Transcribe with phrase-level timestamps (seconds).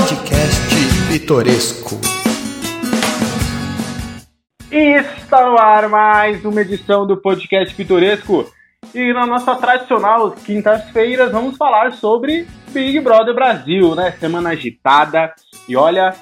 [0.00, 0.72] Podcast
[1.10, 2.00] Pitoresco.
[4.70, 8.50] Está no ar mais uma edição do Podcast Pitoresco.
[8.94, 14.12] E na nossa tradicional quintas-feiras vamos falar sobre Big Brother Brasil, né?
[14.12, 15.34] Semana agitada.
[15.68, 16.14] E olha,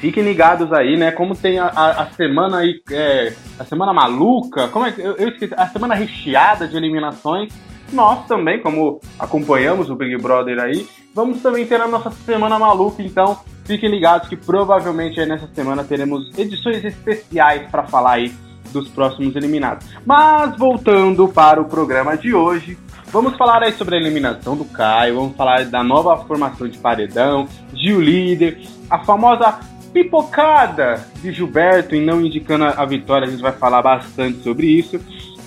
[0.00, 1.12] fiquem ligados aí, né?
[1.12, 5.14] Como tem a, a, a semana aí, é, a semana maluca, como é que eu,
[5.14, 7.52] eu esqueci, a semana recheada de eliminações.
[7.92, 13.02] Nós também, como acompanhamos o Big Brother aí, vamos também ter a nossa semana maluca,
[13.02, 18.32] então fiquem ligados que provavelmente nessa semana teremos edições especiais para falar aí
[18.72, 19.86] dos próximos eliminados.
[20.06, 25.16] Mas voltando para o programa de hoje, vamos falar aí sobre a eliminação do Caio,
[25.16, 29.58] vamos falar da nova formação de paredão, Gil líder, a famosa
[29.92, 35.00] pipocada de Gilberto e não indicando a vitória, a gente vai falar bastante sobre isso.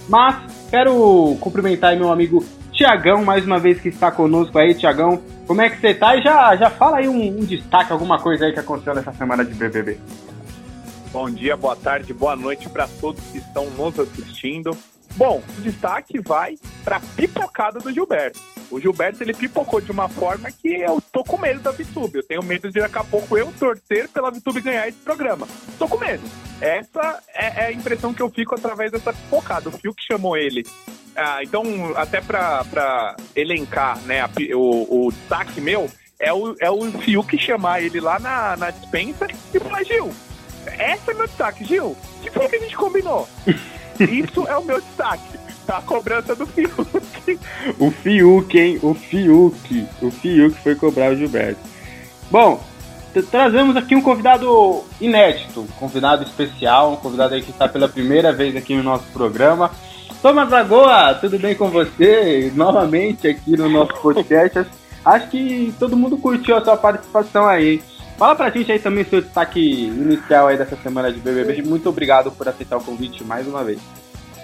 [0.10, 5.22] Mas quero cumprimentar meu amigo Tiagão, mais uma vez que está conosco aí, Tiagão.
[5.46, 6.16] Como é que você tá?
[6.16, 9.46] E já, já fala aí um, um destaque, alguma coisa aí que aconteceu nessa semana
[9.46, 10.00] de BBB.
[11.12, 14.76] Bom dia, boa tarde, boa noite para todos que estão nos assistindo.
[15.16, 18.40] Bom, o destaque vai para pipocada do Gilberto.
[18.72, 22.16] O Gilberto ele pipocou de uma forma que eu tô com medo da VTube.
[22.16, 25.48] Eu tenho medo de daqui a pouco eu torcer pela VTube ganhar esse programa.
[25.78, 26.24] Tô com medo.
[26.60, 29.70] Essa é, é a impressão que eu fico através dessa pipocada.
[29.70, 30.66] O Fiuk chamou ele.
[31.16, 31.64] Ah, então,
[31.96, 35.88] até para elencar né, a, o, o destaque meu,
[36.20, 40.12] é o, é o Fiuk chamar ele lá na, na dispensa e falar, Gil,
[40.66, 41.96] esse é meu destaque, Gil.
[42.24, 43.30] Que foi que a gente combinou?
[44.00, 45.40] Isso é o meu destaque.
[45.68, 47.40] A cobrança do Fiuk.
[47.80, 48.80] o Fiuk, hein?
[48.82, 49.88] O Fiuk.
[50.02, 51.62] O Fiuk foi cobrar o Gilberto.
[52.30, 52.62] Bom,
[53.32, 58.34] trazemos aqui um convidado inédito, um convidado especial, um convidado aí que está pela primeira
[58.34, 59.72] vez aqui no nosso programa.
[60.22, 62.52] Thomas Lagoa, tudo bem com você?
[62.56, 64.66] Novamente aqui no nosso podcast.
[65.06, 67.82] Acho que todo mundo curtiu a sua participação aí.
[68.18, 71.64] Fala pra gente aí também seu destaque inicial aí dessa semana de BBB.
[71.64, 73.82] Muito obrigado por aceitar o convite mais uma vez.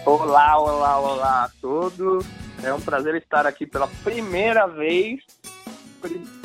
[0.05, 2.25] Olá, olá, olá a todos.
[2.63, 5.21] É um prazer estar aqui pela primeira vez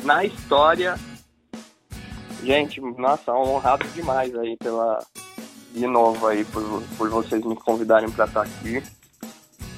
[0.03, 0.95] na história.
[2.43, 5.03] Gente, nossa, honrado demais aí pela
[5.73, 8.81] de novo aí por, por vocês me convidarem para estar aqui.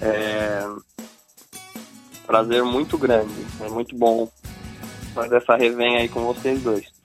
[0.01, 0.63] É
[2.27, 4.29] prazer muito grande, é muito bom
[5.15, 6.96] fazer essa resenha aí com vocês dois.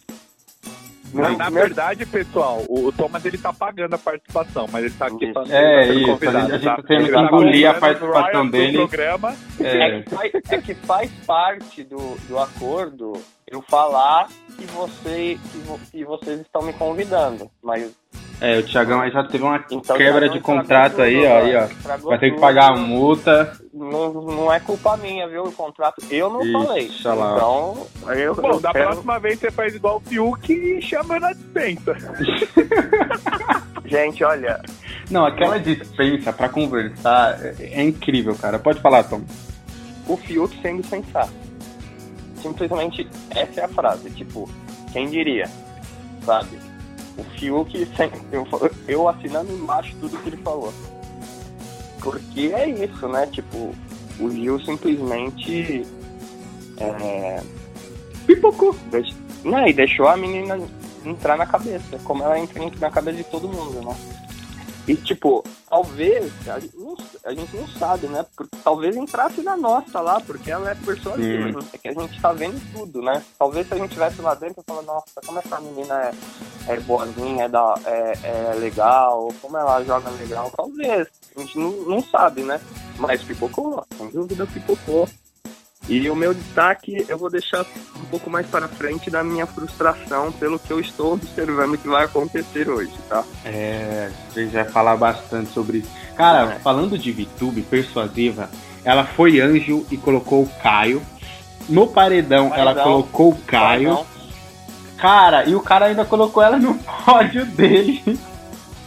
[1.12, 5.06] Mas, na verdade, pessoal, o, o, Thomas ele tá pagando a participação, mas ele tá
[5.06, 8.48] aqui pra É isso, a gente, a gente tá, tá tendo que engolir a participação
[8.48, 8.78] dele.
[8.78, 9.36] Programa.
[9.60, 9.82] É.
[9.82, 10.58] É, que faz, é.
[10.58, 13.12] que faz, parte do, do acordo
[13.46, 17.92] eu falar que, você, que, vo, que vocês estão me convidando, mas
[18.42, 21.54] é, o Thiagão aí já teve uma então, quebra de contrato tudo, aí, ó, aí,
[21.54, 21.96] ó.
[21.98, 23.56] Vai ter que pagar a multa.
[23.72, 25.44] Não, não é culpa minha, viu?
[25.44, 26.90] O contrato eu não Ixi, falei.
[27.04, 27.36] Lá.
[27.36, 27.86] Então,
[28.16, 28.86] eu, Bom, eu da quero...
[28.86, 31.94] próxima vez você faz igual o Fiuk e chama na dispensa.
[33.86, 34.60] Gente, olha.
[35.08, 38.58] Não, aquela dispensa pra conversar é, é incrível, cara.
[38.58, 39.22] Pode falar, Tom.
[40.08, 41.32] O Fiuk sendo sensato.
[42.42, 44.10] Simplesmente essa é a frase.
[44.10, 44.50] Tipo,
[44.92, 45.48] quem diria?
[46.24, 46.71] Sabe?
[47.16, 47.88] O Fiuk,
[48.30, 48.46] eu,
[48.88, 50.72] eu assinando embaixo tudo que ele falou.
[52.00, 53.26] Porque é isso, né?
[53.26, 53.74] Tipo,
[54.18, 55.86] o Gil simplesmente.
[56.78, 57.42] É...
[58.26, 58.74] Pipocou.
[59.44, 60.58] Não, e deixou a menina
[61.04, 63.96] entrar na cabeça, como ela entra na cabeça de todo mundo, né?
[64.86, 68.26] E, tipo, talvez, a gente não, a gente não sabe, né?
[68.34, 71.58] Porque, talvez entrasse na nossa lá, porque ela é persuasiva.
[71.58, 71.68] Hum.
[71.72, 73.22] É que a gente tá vendo tudo, né?
[73.38, 75.94] Talvez se a gente estivesse lá dentro e falar, nossa, como essa menina
[76.66, 81.06] é, é boazinha, é, da, é, é legal, como ela joga legal, talvez.
[81.36, 82.60] A gente não, não sabe, né?
[82.98, 85.08] Mas pipocou, sem dúvida pipocou.
[85.88, 87.66] E o meu destaque eu vou deixar
[87.96, 92.04] um pouco mais para frente da minha frustração pelo que eu estou observando que vai
[92.04, 93.24] acontecer hoje, tá?
[93.44, 95.90] É, gente vai falar bastante sobre isso.
[96.16, 96.58] Cara, é.
[96.60, 98.48] falando de VTube persuasiva,
[98.84, 101.02] ela foi anjo e colocou o Caio.
[101.68, 103.88] No paredão, paredão ela colocou o Caio.
[103.88, 104.12] Paredão.
[104.98, 106.74] Cara, e o cara ainda colocou ela no
[107.04, 108.18] pódio dele.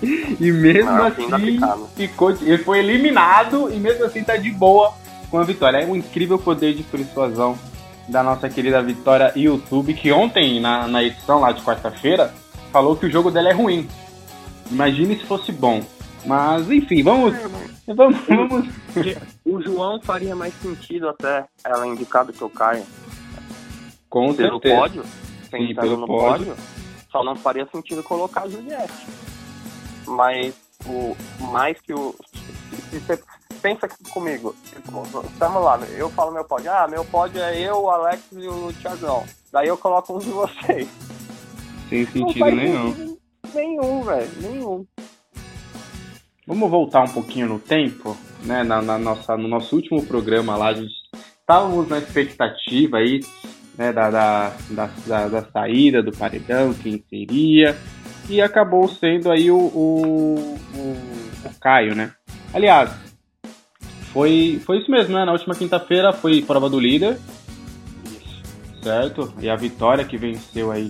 [0.02, 1.60] E mesmo Não, assim,
[1.96, 2.32] ficou.
[2.32, 4.94] Ele foi eliminado e mesmo assim tá de boa
[5.30, 5.80] com a vitória.
[5.80, 7.58] É um incrível poder de persuasão
[8.08, 12.34] da nossa querida Vitória YouTube, que ontem, na, na edição lá de quarta-feira,
[12.72, 13.88] falou que o jogo dela é ruim.
[14.72, 15.82] Imagine se fosse bom.
[16.26, 17.36] Mas, enfim, vamos.
[17.88, 18.68] É, vamos, vamos.
[19.46, 22.84] O João faria mais sentido até ela indicar do que o Caio.
[24.10, 24.76] Com pelo certeza.
[24.76, 25.04] pódio,
[25.52, 26.46] Sim, pelo no pódio.
[26.48, 26.56] pódio,
[27.12, 29.06] só não faria sentido colocar a Juliette.
[30.08, 30.56] Mas
[30.86, 31.16] o
[31.52, 32.16] mais que o.
[32.90, 33.20] Se você
[33.56, 34.56] pensa comigo.
[34.66, 36.72] Tipo, estamos lá, eu falo meu pódio.
[36.72, 39.24] Ah, meu pódio é eu, o Alex e o Thiagão.
[39.52, 40.88] Daí eu coloco um de vocês.
[41.90, 42.94] Sem sentido nenhum.
[42.94, 43.20] Sentido
[43.54, 44.32] nenhum, velho.
[44.42, 44.86] Nenhum.
[46.48, 48.64] Vamos voltar um pouquinho no tempo, né?
[48.64, 50.94] Na, na, nossa, no nosso último programa lá, a gente
[51.40, 53.20] estávamos na expectativa aí,
[53.78, 57.78] né, da, da, da, da, da saída do paredão, quem seria,
[58.28, 60.80] e acabou sendo aí o, o, o,
[61.46, 62.12] o Caio, né?
[62.52, 62.92] Aliás,
[64.16, 65.26] foi, foi isso mesmo, né?
[65.26, 67.18] Na última quinta-feira foi prova do líder,
[68.82, 69.34] certo?
[69.42, 70.90] E a vitória que venceu aí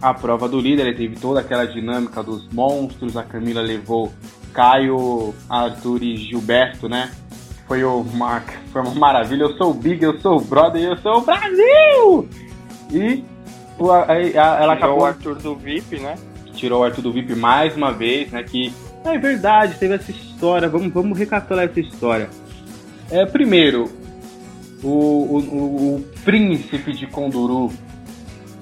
[0.00, 4.10] a prova do líder, ele teve toda aquela dinâmica dos monstros, a Camila levou
[4.54, 7.12] Caio, Arthur e Gilberto, né?
[7.68, 8.40] Foi, uma,
[8.72, 9.42] foi uma maravilha.
[9.42, 12.28] Eu sou o Big, eu sou o Brother, eu sou o Brasil!
[12.90, 13.22] E
[13.78, 15.00] a, a, ela Tirou acabou.
[15.00, 16.14] o Arthur do VIP, né?
[16.54, 18.42] Tirou o Arthur do VIP mais uma vez, né?
[18.42, 18.72] Que
[19.04, 20.66] é verdade, teve essa história.
[20.66, 22.30] Vamos, vamos recapitular essa história.
[23.14, 23.92] É, primeiro,
[24.82, 27.72] o, o, o, príncipe de Conduru,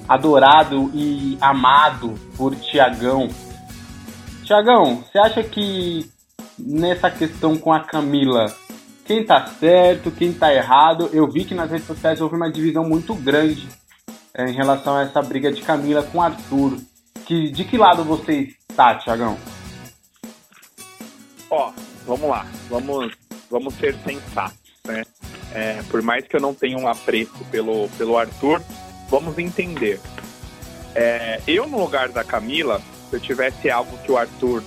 [0.07, 3.31] adorado e amado por Tiagão.
[4.45, 6.07] Tiagão, você acha que
[6.59, 8.55] nessa questão com a Camila,
[9.07, 11.09] quem tá certo, quem tá errado?
[11.15, 13.67] Eu vi que nas redes sociais houve uma divisão muito grande
[14.35, 16.77] é, em relação a essa briga de Camila com Arthur.
[17.25, 19.39] Que, de que lado você está, Tiagão?
[21.49, 21.73] Ó,
[22.07, 23.17] vamos lá, vamos,
[23.53, 25.05] vamos ser sensatos, né?
[25.55, 28.63] É, por mais que eu não tenha um apreço pelo, pelo Arthur,
[29.11, 30.01] vamos entender.
[30.95, 34.63] É, eu, no lugar da Camila, se eu tivesse algo que o Arthur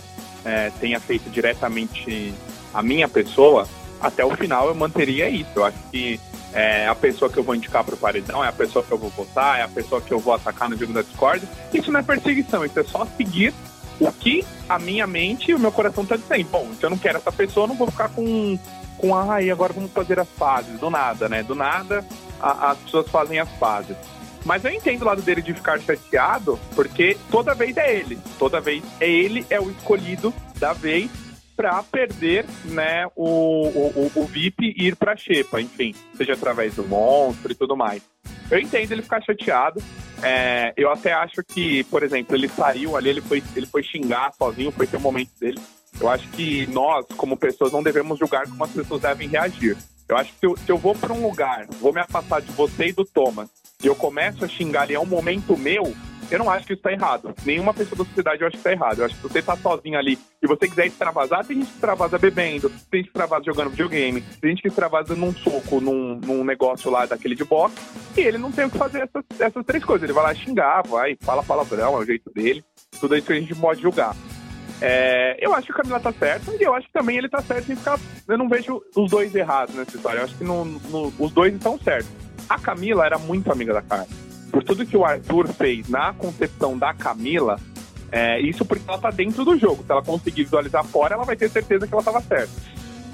[0.46, 2.34] é, tenha feito diretamente
[2.72, 3.68] a minha pessoa,
[4.00, 5.50] até o final eu manteria isso.
[5.56, 6.20] Eu acho que
[6.54, 8.98] é a pessoa que eu vou indicar para o paredão, é a pessoa que eu
[8.98, 11.46] vou votar, é a pessoa que eu vou atacar no jogo da Discord.
[11.74, 13.54] Isso não é perseguição, isso é só seguir
[14.00, 16.50] o que a minha mente e o meu coração está dizendo.
[16.50, 18.58] Bom, se eu não quero essa pessoa, não vou ficar com,
[18.98, 20.80] com ah, e agora vamos fazer as fases.
[20.80, 21.44] Do nada, né?
[21.44, 22.06] Do nada
[22.40, 23.96] a, as pessoas fazem as fases.
[24.46, 28.20] Mas eu entendo o lado dele de ficar chateado, porque toda vez é ele.
[28.38, 31.10] Toda vez é ele, é o escolhido da vez
[31.56, 36.86] para perder né, o, o, o VIP e ir para Xepa, enfim, seja através do
[36.86, 38.04] monstro e tudo mais.
[38.50, 39.82] Eu entendo ele ficar chateado.
[40.24, 44.34] É, eu até acho que, por exemplo, ele saiu ali, ele foi, ele foi xingar
[44.34, 45.60] sozinho, foi ter um momento dele.
[46.00, 49.78] Eu acho que nós, como pessoas, não devemos julgar como as pessoas devem reagir.
[50.08, 52.52] Eu acho que se eu, se eu vou para um lugar, vou me afastar de
[52.52, 53.50] você e do Thomas,
[53.84, 55.96] e eu começo a xingar ali, é um momento meu,
[56.30, 57.34] eu não acho que isso tá errado.
[57.46, 59.00] Nenhuma pessoa da sociedade eu acho que tá errado.
[59.00, 61.76] Eu acho que se você tá sozinho ali e você quiser extravasar, tem gente que
[61.76, 66.16] extravasa bebendo, tem gente que extravasa jogando videogame, tem gente que extravasa num soco, num,
[66.16, 67.76] num negócio lá daquele de boxe,
[68.18, 70.04] e ele não tem o que fazer essas, essas três coisas.
[70.04, 72.64] Ele vai lá xingar, vai, fala palavrão, é o jeito dele.
[73.00, 74.16] Tudo isso que a gente pode julgar.
[74.82, 77.42] É, eu acho que o Camila tá certo e eu acho que também ele tá
[77.42, 78.00] certo em ficar.
[78.28, 80.20] Eu não vejo os dois errados nessa história.
[80.20, 82.10] Eu acho que no, no, os dois estão certos.
[82.50, 84.08] A Camila era muito amiga da Carla.
[84.56, 87.60] Por tudo que o Arthur fez na concepção da Camila,
[88.10, 89.84] é, isso porque ela tá dentro do jogo.
[89.84, 92.54] Se ela conseguir visualizar fora, ela vai ter certeza que ela tava certa.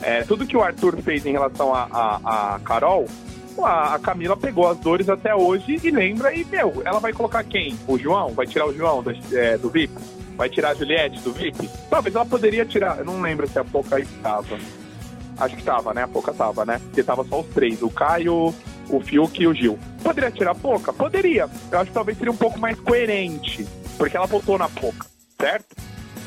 [0.04, 3.08] É, tudo que o Arthur fez em relação a, a, a Carol,
[3.58, 7.44] a, a Camila pegou as dores até hoje e lembra, e, meu, ela vai colocar
[7.44, 7.76] quem?
[7.88, 8.36] O João?
[8.36, 9.96] Vai tirar o João do, é, do VIP?
[10.38, 11.68] Vai tirar a Juliette do VIP?
[11.90, 14.60] Talvez ela poderia tirar, eu não lembro se a Poca estava.
[15.40, 16.04] Acho que tava, né?
[16.04, 16.80] A Poca tava, né?
[16.84, 18.54] Porque tava só os três, o Caio,
[18.90, 19.78] o Fiuk e o Gil.
[20.04, 20.92] Poderia tirar a Poca?
[20.94, 21.50] Poderia.
[21.72, 25.06] Eu acho que talvez seria um pouco mais coerente, porque ela votou na Poca,
[25.40, 25.76] certo?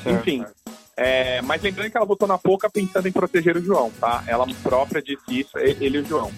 [0.02, 0.38] Certo, Enfim.
[0.38, 0.54] certo.
[0.96, 4.22] É, mas lembrando que ela votou na Poca pensando em proteger o João, tá?
[4.28, 6.30] Ela própria disse isso, ele e o João.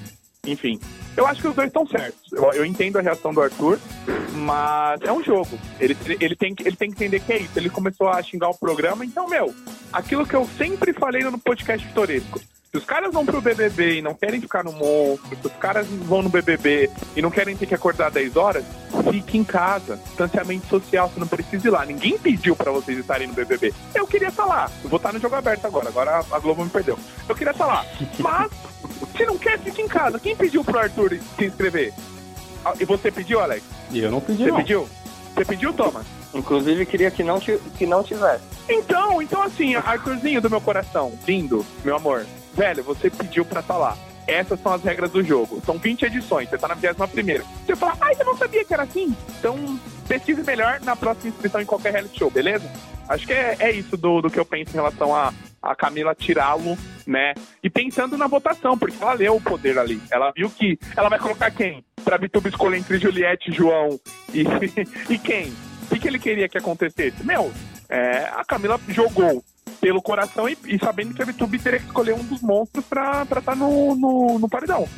[0.46, 0.80] Enfim,
[1.16, 2.32] eu acho que os dois estão certos.
[2.32, 3.78] Eu, eu entendo a reação do Arthur,
[4.32, 5.58] mas é um jogo.
[5.80, 7.50] Ele, ele, tem, que- ele tem que entender que é isso.
[7.58, 9.54] Ele começou a xingar o programa, então, meu,
[9.92, 12.40] aquilo que eu sempre falei no podcast Vitoresco.
[12.70, 15.86] Se os caras vão pro BBB e não querem ficar no monstro, se os caras
[15.86, 18.64] vão no BBB e não querem ter que acordar 10 horas,
[19.10, 19.96] fique em casa.
[20.04, 21.86] Distanciamento social, você não precisa ir lá.
[21.86, 23.72] Ninguém pediu pra vocês estarem no BBB.
[23.94, 24.70] Eu queria estar lá.
[24.84, 25.88] Eu vou estar no jogo aberto agora.
[25.88, 26.98] Agora a Globo me perdeu.
[27.28, 27.86] Eu queria estar lá.
[28.18, 28.50] Mas,
[29.16, 30.18] se não quer, fique em casa.
[30.18, 31.94] Quem pediu pro Arthur se inscrever?
[32.64, 33.62] Ah, E você pediu, Alex?
[33.90, 34.56] E eu não pedi, Você não.
[34.56, 34.88] pediu?
[35.34, 36.04] Você pediu, Thomas?
[36.34, 38.42] Inclusive, queria que não, que não tivesse.
[38.68, 42.26] Então, então assim, Arthurzinho do meu coração, lindo, meu amor.
[42.56, 43.96] Velho, você pediu pra estar lá.
[44.26, 45.62] Essas são as regras do jogo.
[45.64, 47.44] São 20 edições, você tá na 21 primeira.
[47.64, 49.14] Você fala, ai, eu não sabia que era assim.
[49.38, 52.68] Então, pesquise melhor na próxima inscrição em qualquer reality show, beleza?
[53.08, 55.32] Acho que é, é isso do, do que eu penso em relação a,
[55.62, 57.34] a Camila tirá-lo, né?
[57.62, 60.00] E pensando na votação, porque ela leu o poder ali.
[60.10, 61.84] Ela viu que ela vai colocar quem?
[62.02, 64.00] Pra Bituba escolher entre Juliette, João
[64.32, 64.44] e,
[65.12, 65.52] e quem?
[65.82, 67.22] O que, que ele queria que acontecesse?
[67.22, 67.52] Meu,
[67.88, 69.44] é, a Camila jogou
[69.80, 73.22] pelo coração e, e sabendo que a VTube teria que escolher um dos monstros pra
[73.22, 74.88] estar tá no, no, no paredão.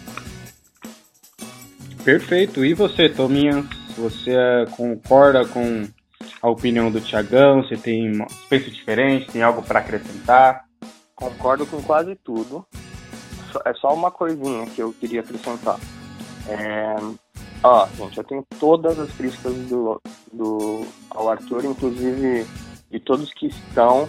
[2.05, 2.65] Perfeito.
[2.65, 3.65] E você, Tominha?
[3.97, 5.87] Você é, concorda com
[6.41, 7.63] a opinião do Tiagão?
[7.63, 9.31] Você tem uma pensa diferente?
[9.31, 10.65] Tem algo para acrescentar?
[11.15, 12.65] Concordo com quase tudo.
[13.65, 15.79] É só uma coisinha que eu queria acrescentar.
[16.49, 16.97] É...
[17.63, 20.01] Ó, gente, eu tenho todas as críticas do,
[20.33, 22.47] do, ao Arthur, inclusive
[22.91, 24.09] de todos que estão.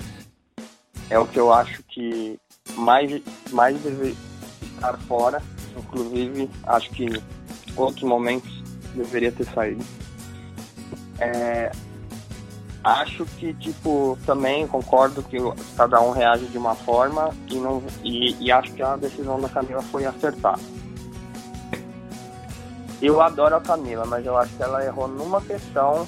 [1.10, 2.40] É o que eu acho que
[2.76, 4.16] mais, mais deve
[4.76, 5.42] estar fora.
[5.78, 7.08] Inclusive, acho que
[7.76, 8.52] outros momentos
[8.94, 9.84] deveria ter saído.
[11.20, 11.72] É,
[12.84, 15.38] acho que, tipo, também concordo que
[15.76, 19.50] cada um reage de uma forma e, não, e, e acho que a decisão da
[19.50, 20.60] Camila foi acertar.
[23.02, 26.06] Eu adoro a Camila, mas eu acho que ela errou numa questão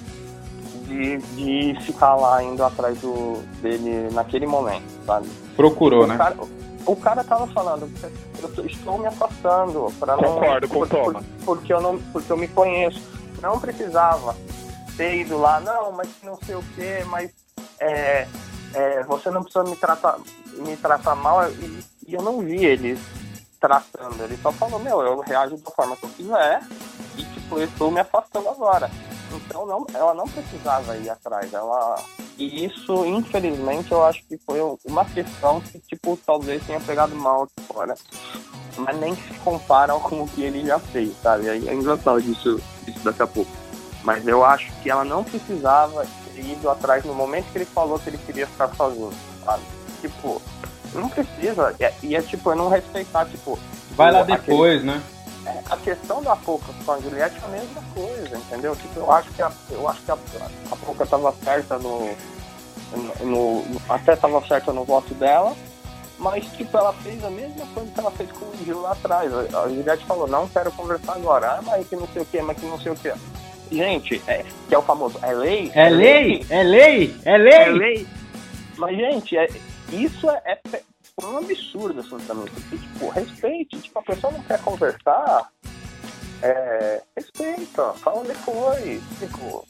[0.92, 5.28] de, de ficar lá indo atrás do, dele naquele momento, sabe?
[5.56, 6.18] Procurou, o né?
[6.18, 6.36] Cara,
[6.86, 7.90] o cara tava falando,
[8.58, 12.38] eu estou me afastando para não Concordo com por, por, porque eu não porque eu
[12.38, 13.02] me conheço.
[13.42, 14.36] Não precisava
[14.98, 17.32] ter ido lá, não, mas não sei o que, mas
[17.80, 18.28] é,
[18.74, 20.18] é, você não precisa me tratar
[20.58, 23.00] me tratar mal e, e, eu não vi ele
[23.60, 26.62] tratando, ele só falou, meu, eu reajo da forma que eu quiser
[27.16, 28.90] e tipo, eu estou me afastando agora.
[29.34, 31.54] Então não, ela não precisava ir atrás.
[31.54, 32.04] Ela
[32.38, 37.44] e isso, infelizmente, eu acho que foi uma questão que tipo talvez tenha pegado mal
[37.44, 37.96] aqui fora.
[38.78, 41.50] Mas nem se comparam com o que ele já fez, sabe?
[41.50, 43.52] Aí é engraçado disso, disso daqui a pouco.
[44.04, 48.00] Mas eu acho que ela não precisava ter ido atrás no momento que ele falou
[48.00, 49.12] que ele queria ficar sozinho,
[49.46, 49.64] sabe?
[50.02, 50.42] Tipo,
[50.94, 51.76] não precisa.
[51.80, 53.60] E é, e é tipo, eu não respeitar, tipo.
[53.92, 54.92] Vai lá depois, aquele...
[54.94, 55.04] né?
[55.46, 58.76] É, a questão da Poca com a Juliette é a mesma coisa, entendeu?
[58.76, 60.18] Tipo, eu acho que a, eu acho que a,
[60.72, 62.16] a Poca tava certa no,
[62.92, 65.56] no, no até tava certa no voto dela,
[66.20, 69.34] mas tipo, ela fez a mesma coisa que ela fez com o Gil lá atrás.
[69.34, 72.42] A, a Juliette falou, não quero conversar agora, ah, mas que não sei o que,
[72.42, 73.12] mas que não sei o que.
[73.72, 75.72] Gente, é, que é o famoso, é lei?
[75.74, 76.24] É, é lei?
[76.24, 76.46] lei?
[76.50, 77.20] É lei?
[77.26, 77.54] É lei?
[77.54, 78.08] É lei?
[78.78, 79.48] Mas, gente, é,
[79.92, 80.82] isso é, é
[81.22, 82.46] um absurdo, também.
[82.46, 83.82] Porque, tipo, respeite.
[83.82, 85.50] Tipo, a pessoa não quer conversar,
[86.42, 89.02] é, respeita, fala depois.
[89.20, 89.66] Tipo,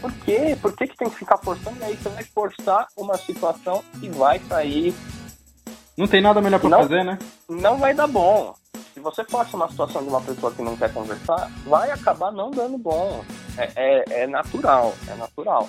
[0.00, 0.56] por quê?
[0.60, 1.78] Por que, que tem que ficar forçando?
[1.80, 4.94] E aí você vai forçar uma situação que vai sair.
[5.96, 7.18] Não tem nada melhor pra não, fazer, né?
[7.48, 8.54] Não vai dar bom.
[8.92, 12.50] Se você força uma situação de uma pessoa que não quer conversar, vai acabar não
[12.50, 13.24] dando bom.
[13.56, 15.68] É, é, é natural, é natural.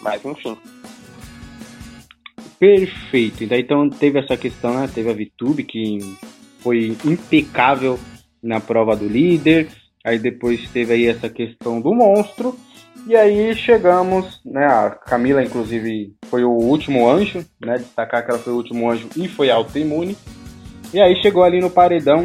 [0.00, 0.56] Mas enfim.
[2.58, 3.44] Perfeito.
[3.44, 4.88] Então teve essa questão, né?
[4.92, 5.98] Teve a VTube que
[6.60, 7.98] foi impecável
[8.42, 9.68] na prova do líder.
[10.04, 12.56] Aí depois teve aí essa questão do monstro.
[13.06, 14.64] E aí chegamos, né?
[14.64, 17.76] A Camila, inclusive, foi o último anjo, né?
[17.76, 20.16] Destacar que ela foi o último anjo e foi autoimune.
[20.92, 22.24] E aí chegou ali no paredão.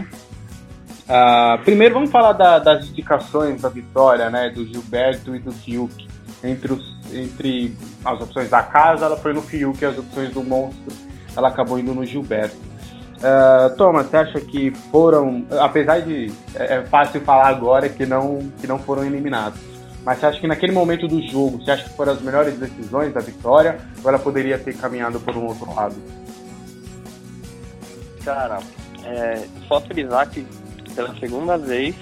[1.10, 4.50] Uh, primeiro vamos falar da, das indicações da vitória, né?
[4.50, 6.08] Do Gilberto e do Fiuk
[6.44, 10.94] entre, os, entre as opções da casa, ela foi no Fiuk, as opções do monstro,
[11.36, 12.56] ela acabou indo no Gilberto.
[13.20, 18.40] Uh, Thomas, você acha que foram, apesar de é, é fácil falar agora que não,
[18.62, 19.60] que não foram eliminados,
[20.06, 23.14] mas você acha que naquele momento do jogo, você acha que foram as melhores decisões
[23.14, 25.96] da vitória ou ela poderia ter caminhado por um outro lado?
[28.24, 28.60] Cara,
[29.04, 30.46] é, só frisar que
[30.96, 31.96] pela segunda vez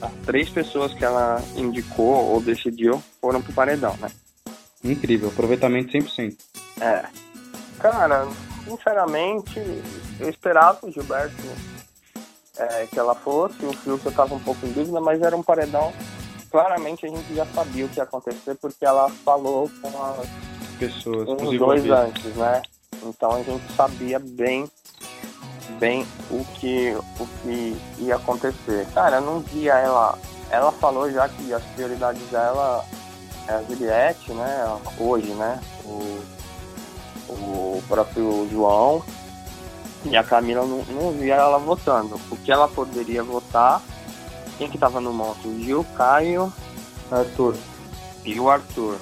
[0.00, 4.10] as três pessoas que ela indicou ou decidiu foram pro paredão, né?
[4.82, 6.36] Incrível, aproveitamento 100%.
[6.80, 7.04] É.
[7.78, 8.26] Cara,
[8.64, 9.60] sinceramente,
[10.18, 11.34] eu esperava o Gilberto
[12.56, 15.42] é, que ela fosse, o Fiuk eu tava um pouco em dúvida, mas era um
[15.42, 15.92] paredão.
[16.50, 20.28] Claramente a gente já sabia o que ia acontecer porque ela falou com as
[20.78, 22.60] pessoas, uns dois antes, né?
[23.02, 24.68] Então a gente sabia bem
[25.78, 28.86] bem o que, o que ia acontecer.
[28.92, 30.18] Cara, eu não via ela.
[30.50, 32.84] Ela falou já que as prioridades dela
[33.50, 34.78] a Juliette, né?
[34.98, 35.60] Hoje, né?
[35.84, 36.22] O,
[37.28, 39.02] o próprio João.
[40.04, 42.18] E a Camila não, não via ela votando.
[42.30, 43.82] O que ela poderia votar,
[44.56, 45.46] quem que tava no monte?
[45.46, 46.52] O Gil, Caio.
[47.10, 47.56] Arthur.
[48.24, 48.98] E o Arthur.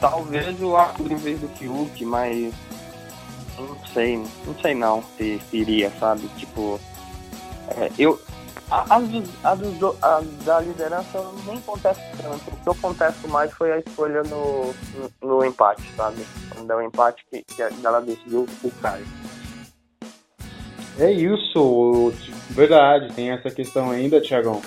[0.00, 2.52] Talvez o Arthur em vez do Fiuk, mas
[3.58, 6.28] não sei, não sei não se, se iria, sabe?
[6.36, 6.80] Tipo,
[7.68, 8.20] é, eu.
[8.70, 12.50] A, da liderança nem contesto tanto.
[12.50, 14.72] O que eu contesto mais foi a escolha no,
[15.22, 16.24] no, no empate, sabe?
[16.54, 19.04] Quando deu o empate que, que ela decidiu o Caio.
[20.98, 22.12] É isso,
[22.50, 24.60] verdade, tem essa questão ainda, Tiagão.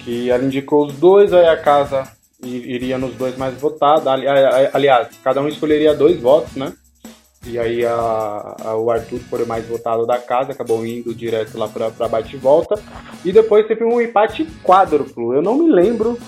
[0.00, 2.10] Que ela indicou os dois, aí a casa
[2.42, 4.06] iria nos dois mais votados.
[4.72, 6.72] Aliás, cada um escolheria dois votos, né?
[7.44, 11.58] E aí a, a, o Arthur foi o mais votado da casa, acabou indo direto
[11.58, 12.80] lá para bate e volta.
[13.24, 15.34] E depois teve um empate quádruplo.
[15.34, 16.18] Eu não me lembro,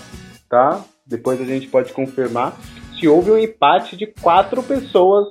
[0.49, 0.83] tá?
[1.05, 2.57] Depois a gente pode confirmar
[2.99, 5.27] se houve um empate de quatro pessoas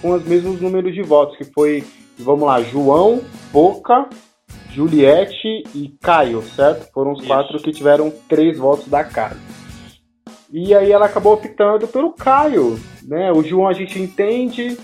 [0.00, 1.84] com os mesmos números de votos, que foi,
[2.18, 3.20] vamos lá, João,
[3.52, 4.08] Boca,
[4.70, 6.90] Juliette e Caio, certo?
[6.92, 7.28] Foram os Isso.
[7.28, 9.38] quatro que tiveram três votos da casa.
[10.50, 13.30] E aí ela acabou optando pelo Caio, né?
[13.32, 14.76] O João a gente entende,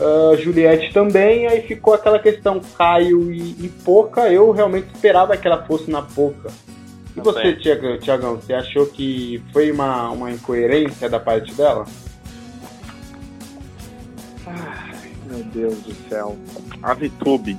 [0.00, 4.30] uh, Juliette também, aí ficou aquela questão Caio e, e Poca.
[4.32, 6.50] Eu realmente esperava que ela fosse na Poca.
[7.16, 11.84] E você, Tiagão, você achou que foi uma, uma incoerência da parte dela?
[14.46, 16.36] Ai, meu Deus do céu.
[16.82, 17.58] A VTube,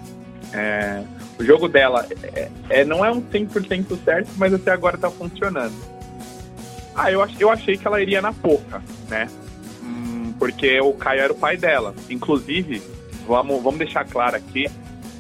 [0.54, 1.04] é,
[1.38, 5.76] o jogo dela é, é, não é um 100% certo, mas até agora tá funcionando.
[6.96, 9.28] Ah, eu, eu achei que ela iria na Poca, né?
[10.42, 11.94] Porque o Caio era o pai dela.
[12.10, 12.82] Inclusive,
[13.28, 14.66] vamos, vamos deixar claro aqui,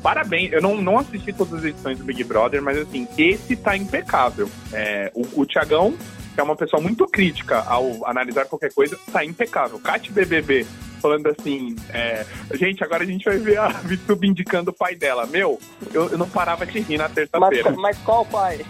[0.01, 0.51] parabéns.
[0.51, 4.49] Eu não, não assisti todas as edições do Big Brother, mas assim, esse tá impecável.
[4.73, 5.93] É, o, o Tiagão,
[6.33, 9.79] que é uma pessoa muito crítica ao analisar qualquer coisa, tá impecável.
[9.79, 10.65] Cat BBB
[10.99, 12.25] falando assim, é,
[12.55, 15.27] gente, agora a gente vai ver a Vitube indicando o pai dela.
[15.27, 15.59] Meu,
[15.93, 17.69] eu, eu não parava de rir na terça-feira.
[17.69, 18.65] Mas, mas, qual pai?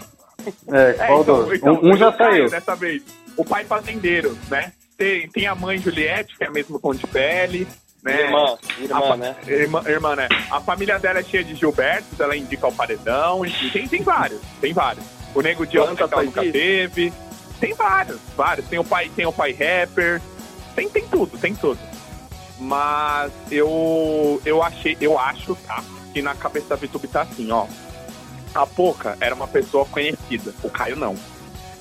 [0.70, 2.50] É, qual é, então, então, um, um já saiu.
[2.50, 3.02] Dessa vez.
[3.38, 4.70] O pai fazendeiro, né?
[5.02, 7.66] Tem, tem a mãe Juliette, que é mesmo tom de pele.
[8.04, 8.22] Né?
[8.22, 9.36] Irmã, irmã, a, né?
[9.48, 10.28] Irmã, irmã, né?
[10.48, 14.40] A família dela é cheia de Gilberto, ela indica o paredão, enfim, tem, tem vários,
[14.60, 15.04] tem vários.
[15.34, 17.12] O Nego de ela nunca teve.
[17.58, 18.66] Tem vários, vários.
[18.68, 20.22] Tem o pai, tem o pai rapper.
[20.76, 21.80] Tem, tem tudo, tem tudo.
[22.60, 25.82] Mas eu eu achei, eu acho, tá?
[26.12, 27.66] Que na cabeça da VTube tá assim, ó.
[28.54, 31.16] A Poca era uma pessoa conhecida, o Caio não.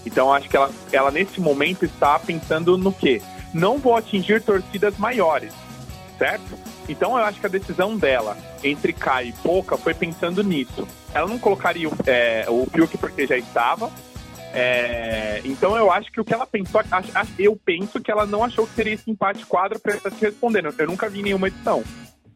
[0.06, 3.22] Então acho que ela, ela nesse momento está pensando no quê?
[3.54, 5.54] Não vou atingir torcidas maiores,
[6.18, 6.58] certo?
[6.88, 10.88] Então eu acho que a decisão dela entre Caio e Poca foi pensando nisso.
[11.14, 13.92] Ela não colocaria o, é, o Fiuk porque já estava,
[14.54, 16.82] é, então eu acho que o que ela pensou,
[17.40, 20.74] eu penso que ela não achou que seria esse empate quadro para estar te respondendo.
[20.78, 21.84] Eu nunca vi nenhuma edição.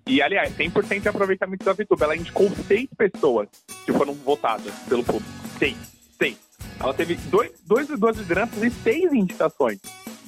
[0.08, 2.04] E, aliás, 100% de aproveitamento da VTube.
[2.04, 3.50] Ela indicou seis pessoas
[3.86, 5.30] que foram votadas pelo público.
[5.58, 5.95] Seis.
[6.80, 9.80] Ela teve dois, dois duas lideranças e seis indicações.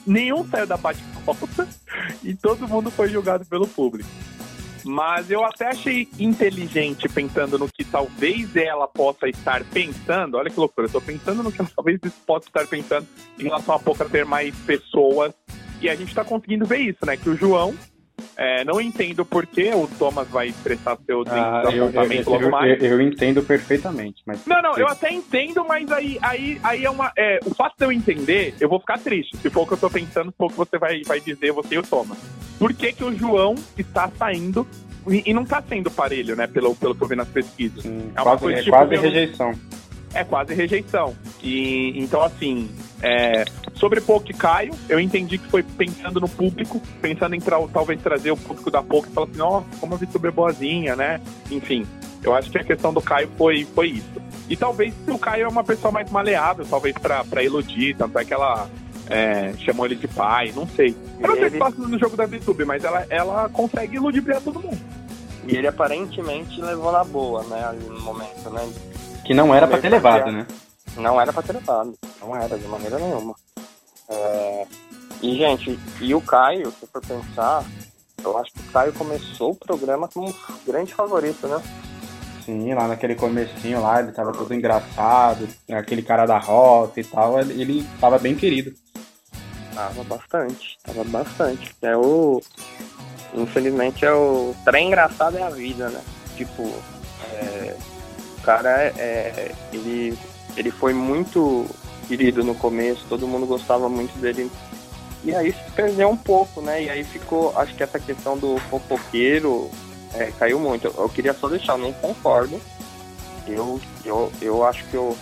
[0.06, 1.68] Nenhum saiu da bate-volta
[2.24, 4.10] e todo mundo foi julgado pelo público.
[4.86, 10.38] Mas eu até achei inteligente pensando no que talvez ela possa estar pensando.
[10.38, 13.06] Olha que loucura, eu tô pensando no que ela talvez possa estar pensando
[13.38, 15.34] em relação a pouco ter mais pessoas.
[15.82, 17.18] E a gente tá conseguindo ver isso, né?
[17.18, 17.76] Que o João
[18.38, 22.84] é, não entendo por que o Thomas vai expressar seu ah, desapontamento logo mais.
[22.84, 24.46] Eu, eu, entendo perfeitamente, mas.
[24.46, 27.12] Não, não, eu até entendo, mas aí, aí, aí é uma.
[27.18, 29.36] É, o fato de eu entender, eu vou ficar triste.
[29.38, 31.52] Se for o que eu tô pensando, se for o que você vai, vai dizer,
[31.52, 32.20] você e o Thomas.
[32.60, 34.68] Por que, que o João está saindo
[35.10, 36.46] e, e não está sendo parelho, né?
[36.46, 37.82] Pelo, pelo que eu vi nas pesquisas.
[37.82, 39.54] Sim, é, quase, coisa, é tipo, quase rejeição.
[40.14, 41.16] É quase rejeição.
[41.42, 42.70] E então, assim,
[43.02, 48.02] é, sobre Poke Caio, eu entendi que foi pensando no público, pensando em tra talvez
[48.02, 51.22] trazer o público da Poke e falar assim, nossa, como a VTube é boazinha, né?
[51.52, 51.86] Enfim,
[52.24, 54.22] eu acho que a questão do Caio foi, foi isso.
[54.50, 58.34] E talvez o Caio é uma pessoa mais maleável, talvez para iludir, tanto é que
[58.34, 58.70] ela
[59.10, 60.96] é, chamou ele de pai, não sei.
[61.20, 64.40] Eu não sei se passa no jogo da VTube, mas ela, ela consegue iludir pra
[64.40, 64.80] todo mundo.
[65.48, 68.68] E ele aparentemente levou na boa, né, ali no momento, né?
[69.28, 70.48] Que não era para ter levado, né?
[70.96, 71.94] Não era pra ter levado.
[72.22, 73.36] Não era, de maneira nenhuma.
[74.08, 74.66] É...
[75.22, 77.66] E, gente, e o Caio, se for pensar,
[78.24, 80.34] eu acho que o Caio começou o programa como um
[80.66, 81.62] grande favorito, né?
[82.46, 87.38] Sim, lá naquele comecinho lá, ele tava todo engraçado, aquele cara da rota e tal,
[87.42, 88.74] ele tava bem querido.
[89.76, 91.76] Tava bastante, tava bastante.
[91.82, 92.42] É o.
[93.34, 94.56] Infelizmente é o.
[94.64, 96.02] Trem engraçado é a vida, né?
[96.38, 96.64] Tipo,
[97.34, 97.76] é...
[98.48, 99.52] cara é, é.
[99.74, 100.18] Ele
[100.56, 101.68] ele foi muito
[102.08, 104.50] querido no começo, todo mundo gostava muito dele.
[105.24, 106.84] E aí se perdeu um pouco, né?
[106.84, 109.70] E aí ficou, acho que essa questão do fofoqueiro
[110.14, 110.88] é, caiu muito.
[110.88, 112.60] Eu, queria só deixar, eu não concordo.
[113.46, 115.16] Eu, eu, eu acho que eu.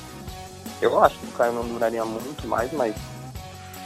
[0.80, 2.96] Eu acho que o Caio não duraria muito mais, mas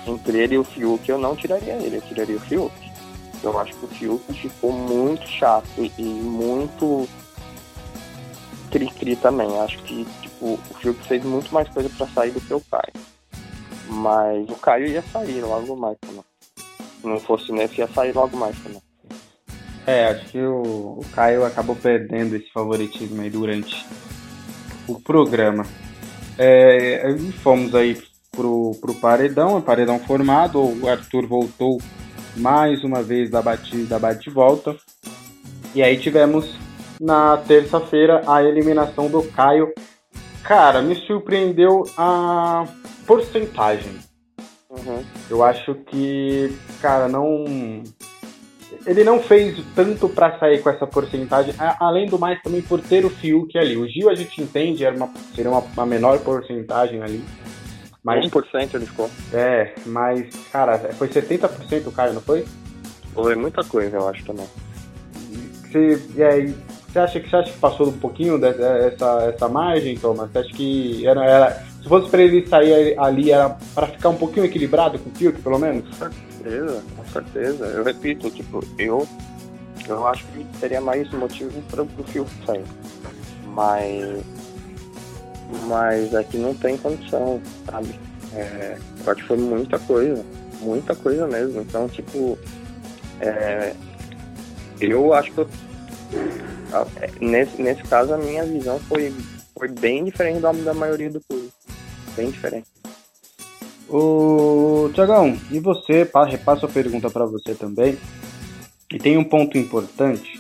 [0.05, 2.73] entre ele e o Fiuk eu não tiraria ele, eu tiraria o Fiuk.
[3.41, 7.07] Eu acho que o Fiuk ficou muito chato e muito
[8.69, 9.59] cri-cri também.
[9.59, 10.07] Acho que
[10.41, 12.93] o, o Fiuk fez muito mais coisa para sair do que o Caio.
[13.87, 16.23] Mas o Caio ia sair logo mais também.
[17.01, 18.81] Se não fosse nesse, ia sair logo mais também.
[19.87, 23.85] É, acho que o, o Caio acabou perdendo esse favoritismo aí durante
[24.87, 25.65] o programa.
[26.37, 27.03] É,
[27.41, 27.97] fomos aí
[28.31, 31.79] pro, pro paredão, o paredão formado, o Arthur voltou
[32.35, 34.75] mais uma vez da batida, da bate-volta.
[35.73, 36.55] E aí tivemos
[36.99, 39.73] na terça-feira a eliminação do Caio.
[40.43, 42.65] Cara, me surpreendeu a
[43.05, 43.97] porcentagem.
[44.69, 45.03] Uhum.
[45.29, 47.83] Eu acho que, cara, não.
[48.85, 53.03] Ele não fez tanto para sair com essa porcentagem, além do mais também por ter
[53.03, 53.75] o Fiuk ali.
[53.75, 57.23] O Gil a gente entende, era uma, seria uma, uma menor porcentagem ali.
[58.03, 59.09] Mas, 1% ele ficou.
[59.33, 62.45] É, mas, cara, foi 70% o Caio, não foi?
[63.13, 64.47] Foi muita coisa, eu acho também.
[65.63, 66.55] Você, e aí,
[66.91, 70.31] você acha que você acha que passou um pouquinho dessa essa margem, Thomas?
[70.31, 74.15] Você acha que era, era se fosse para ele sair ali era para ficar um
[74.15, 75.87] pouquinho equilibrado com o Fiuk, pelo menos?
[75.87, 77.65] Com certeza, com certeza.
[77.65, 79.07] Eu repito, tipo, eu
[79.87, 82.65] eu acho que teria mais motivo para o Fiuk sair.
[83.47, 84.23] Mas
[85.67, 87.99] mas aqui não tem condição, sabe?
[88.33, 90.25] É, eu acho que foi muita coisa,
[90.61, 91.61] muita coisa mesmo.
[91.61, 92.37] Então, tipo,
[93.19, 93.73] é,
[94.79, 95.49] eu acho que eu
[96.13, 96.58] é,
[97.19, 99.13] nesse, nesse caso, a minha visão foi,
[99.57, 101.53] foi bem diferente da, da maioria do público.
[102.15, 102.67] Bem diferente.
[103.87, 107.97] Ô, Tiagão, e você, repasso a pergunta para você também.
[108.91, 110.39] E tem um ponto importante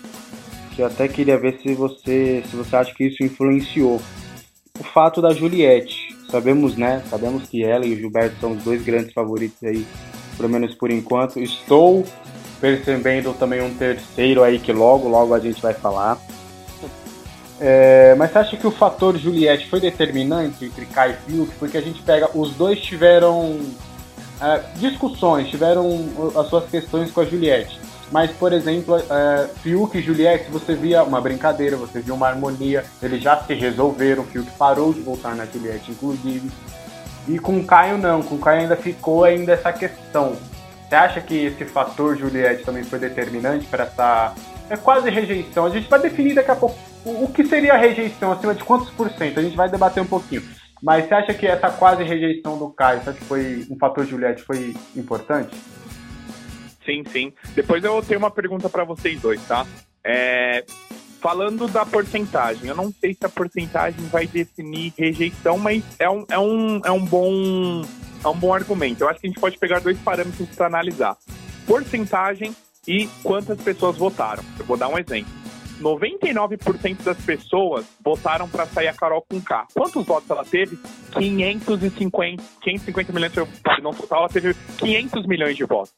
[0.75, 4.01] que eu até queria ver se você, se você acha que isso influenciou.
[4.79, 6.15] O fato da Juliette.
[6.31, 7.03] Sabemos, né?
[7.09, 9.85] Sabemos que ela e o Gilberto são os dois grandes favoritos aí,
[10.37, 11.39] pelo menos por enquanto.
[11.39, 12.05] Estou
[12.59, 16.17] percebendo também um terceiro aí que logo, logo a gente vai falar.
[17.59, 21.51] É, mas você acha que o fator Juliette foi determinante entre Kai e Fiuk?
[21.59, 23.59] Porque a gente pega, os dois tiveram
[24.41, 27.79] é, discussões, tiveram as suas questões com a Juliette.
[28.11, 32.83] Mas, por exemplo, é, Fiuk e Juliette, você via uma brincadeira, você via uma harmonia,
[33.03, 36.49] eles já se resolveram, Fiuk parou de voltar na Juliette, inclusive.
[37.27, 40.35] E com o Caio não, com o Caio ainda ficou ainda essa questão.
[40.89, 44.33] Você acha que esse fator Juliette também foi determinante para essa
[44.71, 45.67] é quase rejeição?
[45.67, 46.75] A gente vai definir daqui a pouco
[47.05, 49.39] o, que seria a rejeição, acima de quantos por cento?
[49.39, 50.43] A gente vai debater um pouquinho.
[50.81, 54.03] Mas você acha que essa quase rejeição do Caio, você acha que foi um fator
[54.05, 55.55] Juliette foi importante?
[56.83, 57.33] Sim, sim.
[57.53, 59.67] Depois eu tenho uma pergunta para vocês dois, tá?
[60.03, 60.63] É,
[61.21, 66.25] falando da porcentagem, eu não sei se a porcentagem vai definir rejeição, mas é um,
[66.29, 67.83] é um, é um bom
[68.23, 69.01] é um bom argumento.
[69.01, 71.17] Eu acho que a gente pode pegar dois parâmetros para analisar:
[71.65, 72.55] porcentagem
[72.87, 74.43] e quantas pessoas votaram.
[74.57, 75.39] Eu vou dar um exemplo.
[75.79, 79.67] 99% das pessoas votaram para sair a Carol com K.
[79.73, 80.77] Quantos votos ela teve?
[81.17, 83.61] 550, 550 milhões de votos.
[83.81, 85.93] Não total, ela teve 500 milhões de votos.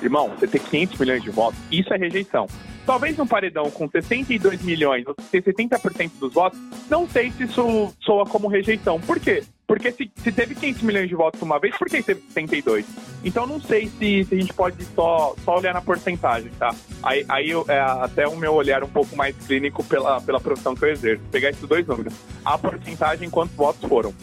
[0.00, 2.46] Irmão, você ter 500 milhões de votos, isso é rejeição.
[2.86, 6.58] Talvez um paredão com 62 milhões, ou ter 70% dos votos,
[6.88, 9.00] não sei se isso soa como rejeição.
[9.00, 9.42] Por quê?
[9.66, 12.86] Porque se, se, teve 500 milhões de votos uma vez, por que teve 72?
[13.24, 16.72] Então não sei se, se a gente pode só, só olhar na porcentagem, tá?
[17.02, 20.76] Aí, aí eu, é, até o meu olhar um pouco mais clínico pela, pela profissão
[20.76, 21.22] que eu exerço.
[21.32, 22.14] Pegar esses dois números.
[22.44, 24.14] A porcentagem, quantos votos foram.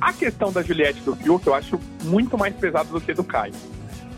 [0.00, 3.54] A questão da Juliette do Fiuk eu acho muito mais pesada do que do Caio.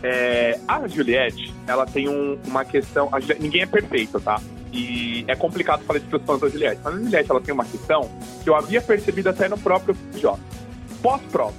[0.03, 3.09] É, a Juliette, ela tem um, uma questão.
[3.19, 4.39] Juliette, ninguém é perfeito, tá?
[4.71, 6.81] E é complicado falar de pessoas da Juliette.
[6.83, 8.07] Mas a Juliette, ela tem uma questão
[8.43, 10.66] que eu havia percebido até no próprio Jota
[11.07, 11.53] pós-prova.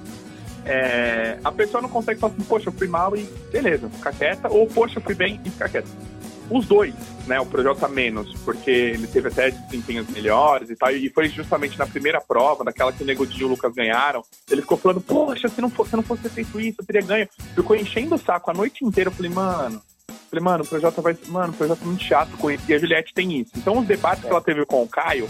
[0.67, 4.53] É, a pessoa não consegue falar assim, poxa, eu fui mal e beleza, ficar quieta,
[4.53, 5.89] ou poxa, eu fui bem e ficar quieta.
[6.51, 6.95] Os dois,
[7.27, 11.79] né, o Projota menos, porque ele teve até desempenhos melhores e tal, e foi justamente
[11.79, 15.49] na primeira prova, daquela que o Negodinho e o Lucas ganharam, ele ficou falando, poxa,
[15.49, 17.29] se não fosse, se não fosse feito isso, eu teria ganho.
[17.55, 19.81] Ficou enchendo o saco a noite inteira, eu falei, mano,
[20.31, 22.79] falei, mano, o Projota vai, mano, o Projota é muito chato com isso, e a
[22.79, 23.53] Juliette tem isso.
[23.57, 25.29] Então os debates que ela teve com o Caio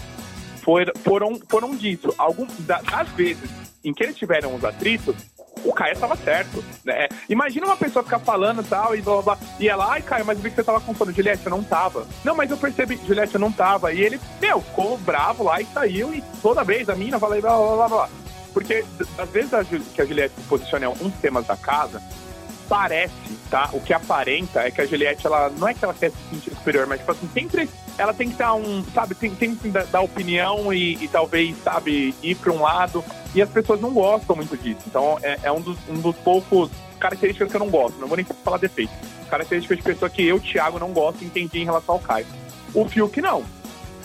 [1.03, 2.13] foram, foram, disso.
[2.17, 5.15] Algum, das vezes em que eles tiveram os atritos,
[5.63, 6.63] o Caio estava certo.
[6.83, 7.07] Né?
[7.29, 9.47] Imagina uma pessoa ficar falando tal, e blá blá blá.
[9.59, 11.11] E ela, ai, Caio, mas eu vi que você tava sono.
[11.11, 12.07] Juliette, eu não tava.
[12.23, 13.93] Não, mas eu percebi, Juliette, eu não tava.
[13.93, 16.13] E ele, meu, ficou bravo lá e saiu.
[16.13, 18.09] E toda vez a mina fala blá blá blá blá.
[18.53, 18.83] Porque
[19.17, 22.01] às vezes a, que a Juliette posiciona alguns temas da casa,
[22.69, 23.13] parece,
[23.49, 23.69] tá?
[23.73, 26.51] O que aparenta é que a Juliette, ela não é que ela quer se sentir
[26.51, 30.01] superior, mas tipo assim, sempre ela tem que dar um, sabe, tem, tem que dar
[30.01, 33.03] opinião e, e, talvez, sabe, ir para um lado.
[33.33, 34.81] E as pessoas não gostam muito disso.
[34.87, 37.99] Então é, é um, dos, um dos poucos características que eu não gosto.
[37.99, 38.93] Não vou nem falar defeito.
[39.29, 42.27] Características de pessoa que eu, Thiago, não gosto e entendi em relação ao Caio.
[42.73, 43.43] O Fiuk não.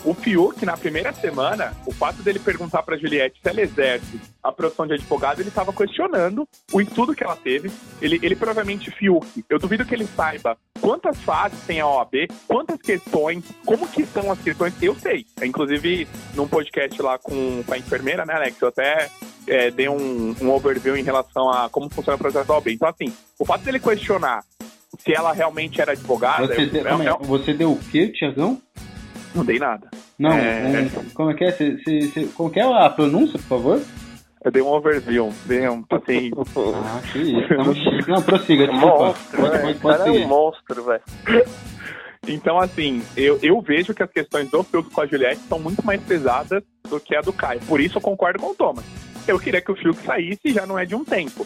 [0.05, 4.51] O Fiuk, na primeira semana, o fato dele perguntar para Juliette se ela exerce a
[4.51, 7.71] profissão de advogado, ele estava questionando o estudo que ela teve.
[7.99, 12.79] Ele, ele provavelmente, Fiuk, eu duvido que ele saiba quantas fases tem a OAB, quantas
[12.79, 14.75] questões, como que são as questões.
[14.79, 15.25] Eu sei.
[15.43, 19.09] Inclusive, num podcast lá com, com a enfermeira, né, Alex, eu até
[19.47, 22.67] é, dei um, um overview em relação a como funciona o processo da OAB.
[22.67, 24.43] Então, assim, o fato dele questionar
[24.99, 26.45] se ela realmente era advogada.
[26.45, 28.61] Você, eu- deu, é- aí, é- você deu o quê, Tiagão?
[29.35, 29.89] Não dei nada.
[30.17, 30.87] Não, É.
[30.97, 31.51] um- como é que é?
[31.51, 33.81] Cê- cê- cê- como que é a pronúncia, por favor?
[34.43, 36.31] Eu dei um overview, dei um assim.
[36.75, 37.53] Ah, que isso.
[38.07, 38.97] Não, não prossiga, desculpa.
[39.07, 41.01] monstro, Pode, pode, cara é um monstro, velho.
[42.27, 45.85] Então, assim, eu, eu vejo que as questões do Fiuk com a Juliette são muito
[45.85, 47.59] mais pesadas do que a do Caio.
[47.67, 48.83] Por isso eu concordo com o Thomas.
[49.27, 51.45] Eu queria que o Fiuk saísse e já não é de um tempo.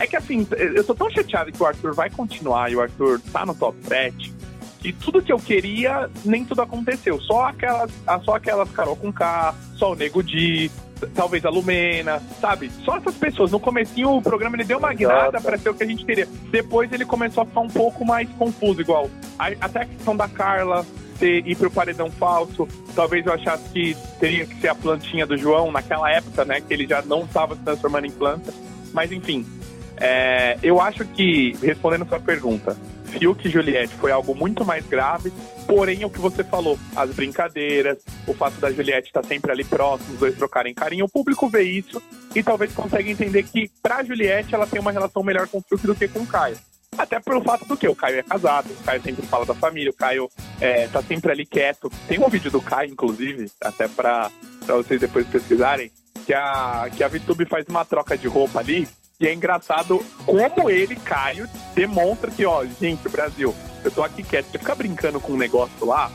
[0.00, 3.20] É que assim, eu tô tão chateado que o Arthur vai continuar e o Arthur
[3.32, 4.32] tá no top 7.
[4.84, 7.20] E tudo que eu queria, nem tudo aconteceu.
[7.20, 10.70] Só aquelas, ah, só aquelas Carol com K, só o Nego Di,
[11.14, 12.70] talvez a Lumena, sabe?
[12.84, 13.50] Só essas pessoas.
[13.50, 16.28] No comecinho o programa ele deu uma guinada para ser o que a gente queria.
[16.50, 19.08] Depois ele começou a ficar um pouco mais confuso, igual.
[19.38, 20.84] Até a questão da Carla
[21.18, 22.66] ter, ir pro paredão falso.
[22.94, 26.60] Talvez eu achasse que teria que ser a plantinha do João naquela época, né?
[26.60, 28.52] Que ele já não estava se transformando em planta.
[28.92, 29.46] Mas enfim,
[29.96, 32.76] é, eu acho que, respondendo a sua pergunta,
[33.12, 35.32] Fiuk e Juliette foi algo muito mais grave,
[35.66, 40.14] porém o que você falou, as brincadeiras, o fato da Juliette estar sempre ali próximo,
[40.14, 42.02] os dois trocarem carinho, o público vê isso
[42.34, 45.86] e talvez consiga entender que pra Juliette ela tem uma relação melhor com o Fiuk
[45.86, 46.56] do que com o Caio.
[46.96, 49.90] Até pelo fato do que o Caio é casado, o Caio sempre fala da família,
[49.90, 50.28] o Caio
[50.60, 51.90] é, tá sempre ali quieto.
[52.06, 54.30] Tem um vídeo do Caio, inclusive, até pra
[54.66, 55.90] vocês depois pesquisarem,
[56.26, 58.86] que a, que a VTube faz uma troca de roupa ali,
[59.22, 63.54] e é engraçado como ele, Caio, demonstra que, ó, gente, Brasil,
[63.84, 66.10] eu tô aqui quieto, você fica brincando com um negócio lá,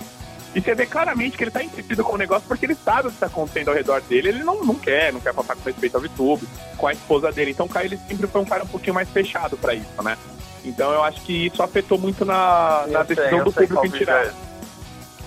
[0.54, 3.12] e você vê claramente que ele tá entretido com o negócio porque ele sabe o
[3.12, 5.96] que tá acontecendo ao redor dele, ele não, não quer, não quer passar com respeito
[5.96, 6.46] ao VTube,
[6.78, 7.52] com a esposa dele.
[7.52, 10.18] Então Caio ele sempre foi um cara um pouquinho mais fechado pra isso, né?
[10.66, 13.86] Então eu acho que isso afetou muito na, na sei, decisão eu do sei público
[13.96, 14.34] em tirar.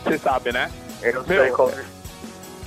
[0.05, 0.71] Você sabe, né?
[1.01, 1.71] Eu Meu, sei qual.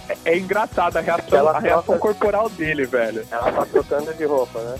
[0.09, 3.25] É, é engraçado a reação, Aquela a reação troca- corporal dele, velho.
[3.29, 4.75] Ela tá trocando de roupa, né?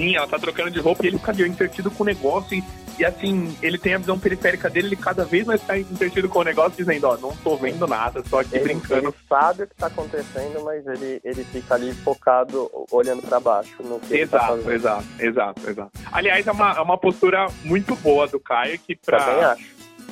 [0.00, 2.56] Sim, ela tá trocando de roupa e ele fica entretido com o negócio.
[2.56, 2.64] E,
[2.98, 6.38] e assim, ele tem a visão periférica dele, ele cada vez mais tá entretido com
[6.38, 9.08] o negócio, dizendo, ó, não tô vendo nada, tô aqui Ele, brincando.
[9.08, 13.76] ele sabe o que tá acontecendo, mas ele, ele fica ali focado, olhando pra baixo
[13.78, 14.72] tá Exato, fazendo.
[14.72, 15.90] exato, exato, exato.
[16.12, 19.64] Aliás, é uma, é uma postura muito boa do Caio que, Também pra, acho.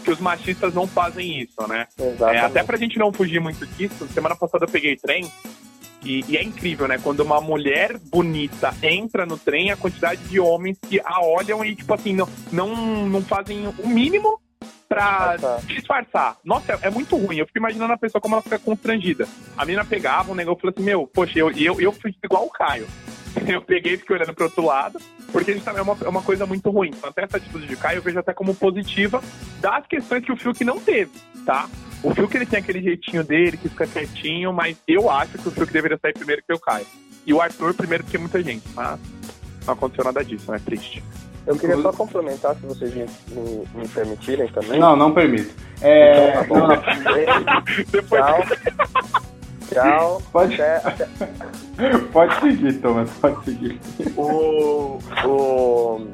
[0.04, 1.86] que os machistas não fazem isso, né?
[2.32, 5.30] É, até pra gente não fugir muito disso, semana passada eu peguei trem
[6.02, 6.98] e, e é incrível, né?
[7.02, 11.74] Quando uma mulher bonita entra no trem, a quantidade de homens que a olham e,
[11.74, 14.40] tipo assim, não, não, não fazem o mínimo
[14.88, 15.66] pra Disfarçar.
[15.66, 16.36] disfarçar.
[16.44, 17.36] Nossa, é, é muito ruim.
[17.36, 19.28] Eu fico imaginando a pessoa como ela fica constrangida.
[19.56, 22.46] A menina pegava um negócio e falou assim: Meu, poxa, eu, eu, eu fui igual
[22.46, 22.86] o Caio.
[23.46, 24.98] Eu peguei e fiquei olhando pro outro lado,
[25.30, 26.88] porque isso também é uma, é uma coisa muito ruim.
[26.88, 29.22] Então, até essa atitude de Caio eu vejo até como positiva
[29.60, 31.12] das questões que o Fiuk não teve,
[31.48, 31.66] tá?
[32.02, 35.50] O Fiuk ele tem aquele jeitinho dele, que fica quietinho, mas eu acho que o
[35.50, 36.84] Fiuk deveria sair primeiro que o Caio.
[37.26, 39.00] E o Arthur primeiro que muita gente, mas
[39.66, 40.60] não aconteceu nada disso, né?
[40.64, 41.02] Triste.
[41.46, 44.78] Eu queria só complementar, se vocês me, me- me permitirem também.
[44.78, 45.50] Não, não permito.
[45.80, 46.58] É, Então tá bom.
[46.58, 47.62] não, não.
[47.90, 48.44] Depois Tchau.
[49.72, 50.22] Tchau.
[50.30, 51.08] Pode, Até, até,
[52.12, 53.80] pode seguir, Thomas, pode seguir.
[54.16, 56.06] o, o,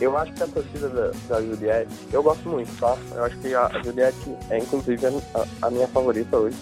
[0.00, 2.96] eu acho que a torcida da, da Juliette, eu gosto muito, tá?
[3.14, 6.56] Eu acho que a, Juliette é inclusive a, a minha favorita hoje.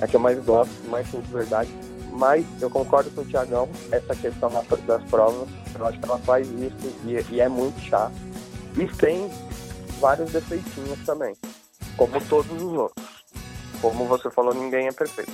[0.00, 1.70] A que eu mais gosto, mais sinto verdade.
[2.12, 5.48] Mas eu concordo com o Tiagão, essa questão das, das provas.
[5.78, 8.14] Eu acho que ela faz isso e, e é muito chato.
[8.76, 9.30] E tem
[10.00, 11.34] vários defeitinhos também,
[11.96, 13.06] como todos os outros.
[13.80, 15.32] Como você falou, ninguém é perfeito.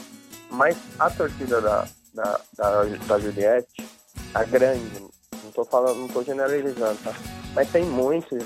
[0.50, 3.88] Mas a torcida da, da, da, da Juliette,
[4.34, 5.08] a grande,
[5.42, 7.12] não tô falando, não tô generalizando, tá?
[7.54, 8.44] Mas tem muitos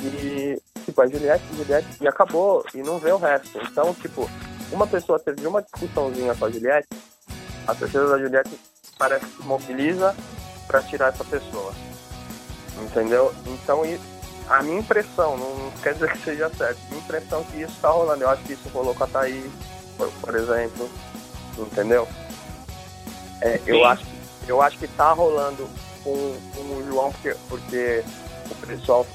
[0.00, 3.58] e tipo, a Juliette, Juliette e acabou e não vê o resto.
[3.58, 4.28] Então, tipo,
[4.70, 6.88] uma pessoa teve uma discussãozinha com a Juliette,
[7.66, 8.58] a torcida da Juliette
[8.98, 10.14] parece que mobiliza
[10.66, 11.72] pra tirar essa pessoa.
[12.82, 13.32] Entendeu?
[13.46, 13.82] Então,
[14.48, 17.76] a minha impressão, não quer dizer que seja certo, a minha impressão é que isso
[17.80, 18.22] tá rolando.
[18.22, 19.50] Eu acho que isso rolou com a Thaís,
[19.96, 20.90] por, por exemplo.
[21.56, 22.08] Entendeu?
[23.40, 24.04] É, eu, acho,
[24.48, 25.68] eu acho que tá rolando
[26.04, 28.04] com, com o João, porque, porque
[28.50, 29.06] o pessoal.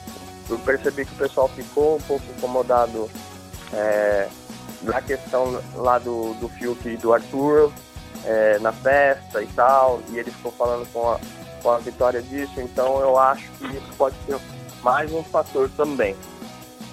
[0.50, 3.08] Eu percebi que o pessoal ficou um pouco incomodado
[3.72, 4.28] é,
[4.82, 7.72] na questão lá do, do Fiuk e do Arthur,
[8.26, 11.20] é, na festa e tal, e ele ficou falando com a,
[11.62, 14.40] com a vitória disso, então eu acho que isso pode ser
[14.82, 16.16] mais um fator também.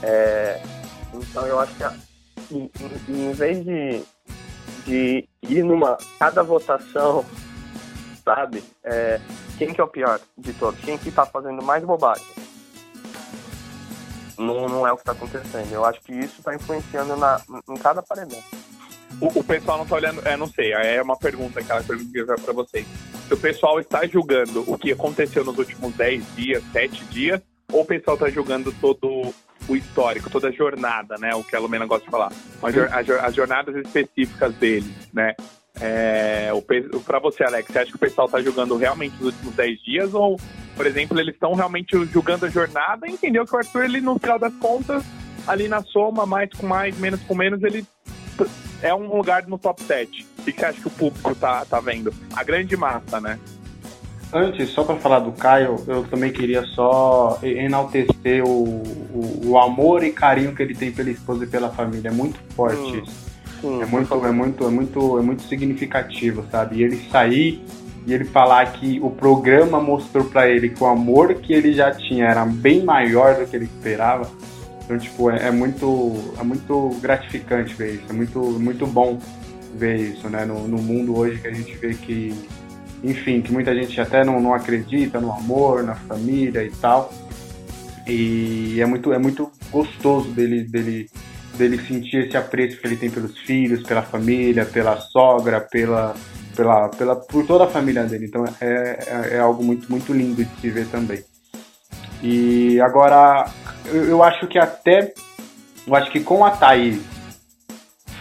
[0.03, 0.61] É,
[1.15, 2.71] então eu acho que em,
[3.09, 4.03] em- em vez de,
[4.85, 7.25] de ir numa cada votação,
[8.27, 9.21] sabe, é,
[9.57, 10.81] quem que é o pior de todos?
[10.81, 12.27] Quem que tá fazendo mais bobagem?
[14.37, 15.73] Não, não é o que tá acontecendo.
[15.73, 18.43] Eu acho que isso tá influenciando na, em cada paredão.
[19.21, 22.19] O, o pessoal não tá olhando, é, não sei, é uma pergunta, aquela pergunta que
[22.19, 22.87] eu ia pra vocês.
[23.27, 27.41] se o pessoal está julgando o que aconteceu nos últimos 10 dias, 7 dias,
[27.73, 29.33] ou o pessoal está julgando todo
[29.69, 31.35] o histórico, toda a jornada, né?
[31.35, 32.31] O que a Lumena gosta de falar.
[33.23, 35.35] As jornadas específicas dele, né?
[35.81, 36.51] É,
[37.05, 40.15] para você, Alex, você acha que o pessoal está julgando realmente os últimos 10 dias?
[40.15, 40.41] Ou,
[40.75, 44.19] por exemplo, eles estão realmente julgando a jornada e entendeu que o Arthur, ele, no
[44.19, 45.05] final das contas,
[45.47, 47.87] ali na soma, mais com mais, menos com menos, ele
[48.83, 50.27] é um lugar no top 7.
[50.39, 52.13] O que você acha que o público tá, tá vendo?
[52.35, 53.39] A grande massa, né?
[54.33, 58.65] Antes, só para falar do Caio, eu também queria só enaltecer o,
[59.15, 62.09] o, o, amor e carinho que ele tem pela esposa e pela família.
[62.09, 63.05] É muito forte hum,
[63.83, 66.77] É muito, é muito, é muito, é muito significativo, sabe?
[66.77, 67.63] E ele sair
[68.07, 71.91] e ele falar que o programa mostrou para ele que o amor que ele já
[71.91, 74.31] tinha era bem maior do que ele esperava.
[74.85, 78.05] Então, tipo, é, é muito, é muito gratificante ver isso.
[78.09, 79.19] É muito, muito bom
[79.75, 80.45] ver isso, né?
[80.45, 82.33] No, no mundo hoje que a gente vê que
[83.03, 87.13] enfim, que muita gente até não, não acredita no amor, na família e tal.
[88.07, 91.11] E é muito, é muito gostoso dele, dele,
[91.57, 96.15] dele sentir esse apreço que ele tem pelos filhos, pela família, pela sogra, pela,
[96.55, 98.27] pela, pela, por toda a família dele.
[98.27, 98.99] Então é,
[99.31, 101.25] é, é algo muito, muito lindo de se ver também.
[102.23, 103.51] E agora,
[103.87, 105.13] eu, eu acho que até,
[105.87, 107.01] eu acho que com a Thaís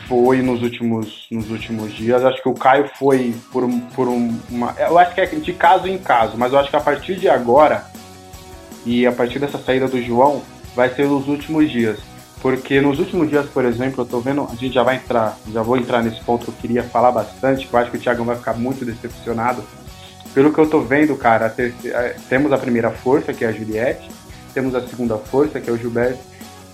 [0.08, 2.24] foi nos últimos, nos últimos dias.
[2.24, 4.76] Acho que o Caio foi por, por um, uma.
[4.78, 7.28] Eu acho que é de caso em caso, mas eu acho que a partir de
[7.28, 7.86] agora
[8.86, 10.44] e a partir dessa saída do João
[10.76, 12.00] vai ser nos últimos dias.
[12.46, 15.64] Porque nos últimos dias, por exemplo, eu tô vendo, a gente já vai entrar, já
[15.64, 18.24] vou entrar nesse ponto que eu queria falar bastante, que eu acho que o Thiago
[18.24, 19.64] vai ficar muito decepcionado.
[20.32, 21.52] Pelo que eu tô vendo, cara,
[22.30, 24.12] temos a primeira força, que é a Juliette,
[24.54, 26.20] temos a segunda força, que é o Gilberto,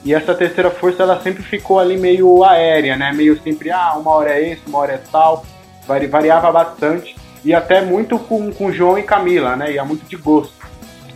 [0.04, 3.14] e essa terceira força ela sempre ficou ali meio aérea, né?
[3.14, 5.46] Meio sempre, ah, uma hora é esse, uma hora é tal.
[5.88, 7.16] Vari, variava bastante.
[7.46, 9.72] E até muito com, com João e Camila, né?
[9.72, 10.54] Ia muito de gosto.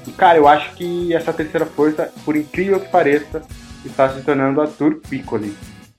[0.07, 3.43] E, cara, eu acho que essa terceira força, por incrível que pareça,
[3.87, 5.55] está se tornando a Tour Piccoli.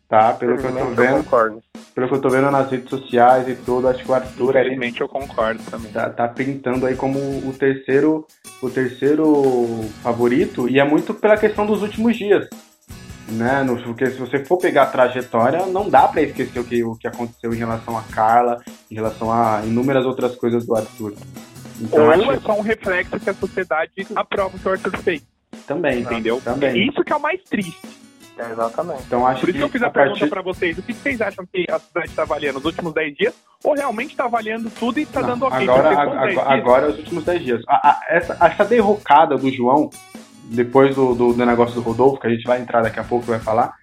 [0.08, 0.32] Tá?
[0.32, 1.24] Pelo que eu tô vendo.
[1.24, 1.62] concordo.
[1.94, 4.50] Pelo que eu tô vendo nas redes sociais e tudo, acho que o Arthur.
[4.50, 5.90] Infelizmente eu concordo também.
[5.90, 8.26] Tá, tá pintando aí como o terceiro,
[8.62, 10.68] o terceiro favorito.
[10.68, 12.48] E é muito pela questão dos últimos dias
[13.28, 13.62] né?
[13.62, 16.94] No, porque se você for pegar a trajetória, não dá para esquecer o que, o
[16.94, 21.14] que aconteceu em relação a Carla, em relação a inúmeras outras coisas do Arthur.
[21.80, 22.32] Então, Ou acho...
[22.32, 25.22] é só um reflexo que a sociedade aprova o que o Arthur fez.
[25.66, 26.40] Também, entendeu?
[26.40, 26.88] Também.
[26.88, 28.06] Isso que é o mais triste.
[28.38, 29.02] É, exatamente.
[29.06, 30.30] Então, acho Por isso que, eu fiz a, a pergunta partir...
[30.30, 30.78] para vocês.
[30.78, 32.58] O que vocês acham que a cidade está avaliando?
[32.58, 33.34] Os últimos 10 dias?
[33.64, 35.66] Ou realmente está avaliando tudo e está dando ok?
[35.68, 37.62] Agora, agora, agora, os últimos 10 dias.
[37.66, 39.88] A, a, essa, essa derrocada do João
[40.44, 43.24] depois do, do, do, negócio do Rodolfo, que a gente vai entrar daqui a pouco
[43.24, 43.74] e vai falar.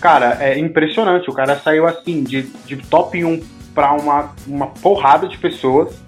[0.00, 1.28] Cara, é impressionante.
[1.28, 3.42] O cara saiu assim, de, de top 1
[3.74, 6.00] para uma, uma porrada de pessoas.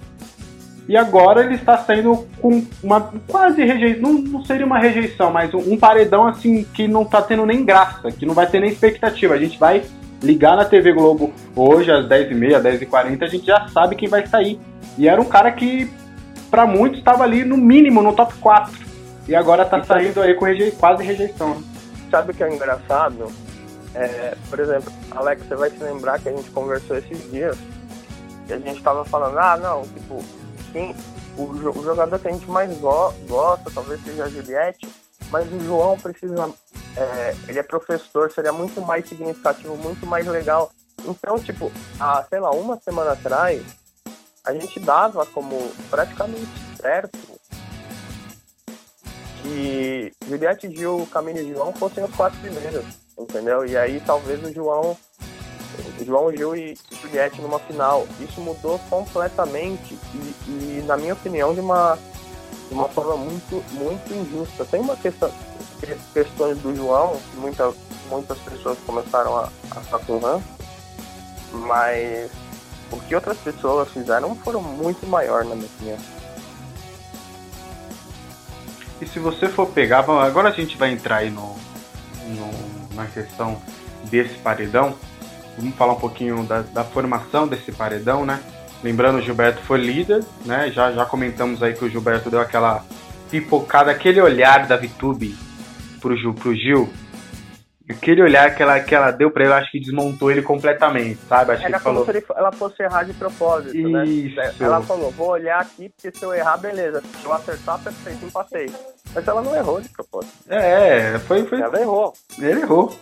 [0.88, 4.02] E agora ele está saindo com uma quase rejeição.
[4.02, 7.64] Não, não seria uma rejeição, mas um, um, paredão assim que não tá tendo nem
[7.64, 9.34] graça, que não vai ter nem expectativa.
[9.34, 9.82] A gente vai
[10.22, 14.60] ligar na TV Globo hoje às 10h30, 10h40, a gente já sabe quem vai sair.
[14.96, 15.90] E era um cara que,
[16.50, 18.86] para muitos, estava ali no mínimo no top 4.
[19.28, 20.70] E agora tá e saindo aí com reje...
[20.72, 21.62] quase rejeição.
[22.10, 23.26] Sabe o que é engraçado?
[23.92, 27.56] É, por exemplo, Alex, você vai se lembrar que a gente conversou esses dias
[28.48, 30.22] e a gente tava falando, ah, não, tipo,
[30.72, 30.94] quem,
[31.36, 34.88] o, o jogador que a gente mais go gosta talvez seja a Juliette,
[35.30, 36.52] mas o João precisa.
[36.96, 40.70] É, ele é professor, seria muito mais significativo, muito mais legal.
[41.04, 43.62] Então, tipo, há, sei lá, uma semana atrás,
[44.44, 46.48] a gente dava como praticamente
[46.80, 47.18] certo
[49.42, 52.84] que Juliette Gil, Camille e João fossem os quatro primeiros,
[53.18, 53.64] entendeu?
[53.66, 54.96] E aí talvez o João,
[56.04, 58.06] João Gil e Juliette numa final.
[58.20, 61.98] Isso mudou completamente e, e na minha opinião, de uma,
[62.68, 64.64] de uma forma muito, muito injusta.
[64.64, 65.30] Tem uma questão,
[66.12, 67.72] questões do João, que muita,
[68.08, 70.42] muitas pessoas começaram a, a ficar com
[71.52, 72.30] mas
[72.90, 75.98] o que outras pessoas fizeram foram muito maior, na minha opinião.
[79.00, 81.56] E se você for pegar, agora a gente vai entrar aí no,
[82.26, 82.66] no
[82.96, 83.60] na questão
[84.04, 84.96] desse paredão.
[85.58, 88.40] Vamos falar um pouquinho da, da, formação desse paredão, né?
[88.82, 90.70] Lembrando, o Gilberto foi líder, né?
[90.70, 92.84] Já, já comentamos aí que o Gilberto deu aquela
[93.30, 95.34] pipocada, aquele olhar da Vitube
[96.00, 96.88] pro, Gil, pro Gil,
[97.88, 101.52] Aquele olhar que ela, que ela deu pra ele, acho que desmontou ele completamente, sabe?
[101.52, 102.20] Acho Era que como falou...
[102.20, 104.04] se ela fosse errar de propósito, né?
[104.04, 104.34] Isso.
[104.34, 104.52] né?
[104.58, 107.00] Ela falou, vou olhar aqui, porque se eu errar, beleza.
[107.00, 108.68] Se eu acertar, perfeito, não passei.
[109.14, 110.34] Mas ela não errou de propósito.
[110.48, 111.46] É, foi...
[111.46, 111.60] foi...
[111.60, 112.12] Ela errou.
[112.40, 112.92] Ele errou.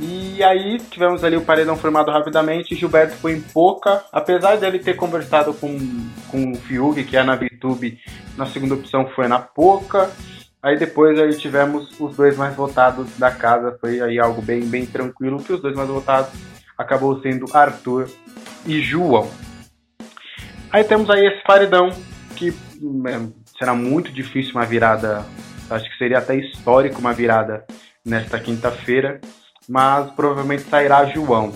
[0.00, 2.74] E aí tivemos ali o paredão formado rapidamente.
[2.74, 5.78] Gilberto foi em Poca, apesar dele ter conversado com,
[6.30, 7.98] com o Fiuk, que é na VTube,
[8.36, 10.10] na segunda opção foi na Poca.
[10.62, 14.86] Aí depois aí tivemos os dois mais votados da casa, foi aí algo bem, bem
[14.86, 16.30] tranquilo, que os dois mais votados
[16.78, 18.08] acabou sendo Arthur
[18.64, 19.28] e João.
[20.70, 21.90] Aí temos aí esse paredão
[22.36, 23.28] que é,
[23.58, 25.24] será muito difícil uma virada,
[25.68, 27.66] acho que seria até histórico uma virada
[28.04, 29.20] nesta quinta-feira,
[29.68, 31.52] mas provavelmente sairá João.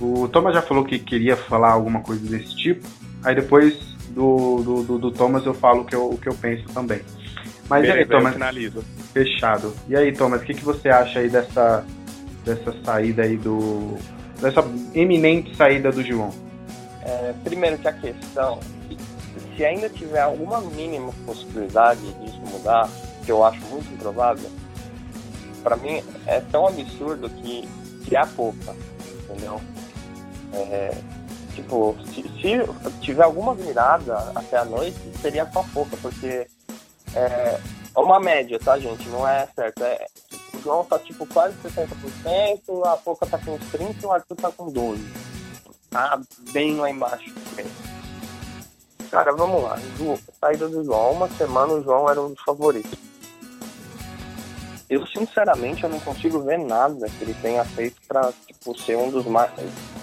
[0.00, 2.86] O Thomas já falou que queria falar alguma coisa desse tipo,
[3.24, 3.74] aí depois
[4.10, 7.00] do, do, do, do Thomas eu falo o que eu, o que eu penso também.
[7.68, 8.32] Mas bem, e aí, Thomas?
[8.32, 8.84] Finalizo.
[9.12, 9.74] Fechado.
[9.88, 11.84] E aí, Thomas, o que, que você acha aí dessa,
[12.44, 13.96] dessa saída aí do.
[14.40, 16.30] dessa eminente saída do João?
[17.02, 18.58] É, primeiro que a questão,
[19.56, 22.88] se ainda tiver alguma mínima possibilidade disso mudar,
[23.24, 24.50] que eu acho muito improvável,
[25.62, 27.68] para mim é tão absurdo que,
[28.04, 28.74] que é pouca,
[29.24, 29.60] entendeu?
[30.52, 30.94] É,
[31.54, 36.46] tipo, se, se, tiver alguma virada até a noite, seria só pouca, porque
[37.14, 37.58] é
[37.96, 39.08] uma média, tá, gente?
[39.08, 39.82] Não é certo.
[39.82, 40.06] É,
[40.54, 44.36] o João tá tipo quase 60%, a Pouca tá com uns 30% e o Arthur
[44.36, 44.98] tá com 12%.
[45.90, 46.20] Tá
[46.52, 47.34] bem lá embaixo.
[49.10, 49.78] Cara, vamos lá.
[50.38, 51.12] Saída do João.
[51.12, 52.92] Uma semana o João era um dos favoritos.
[54.88, 59.10] Eu, sinceramente, eu não consigo ver nada que ele tenha feito pra, tipo, ser um
[59.10, 59.50] dos mais...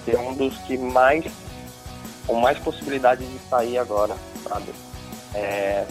[0.03, 1.25] Ser um dos que mais...
[2.27, 4.73] Com mais possibilidade de sair agora, sabe?
[5.35, 5.85] É,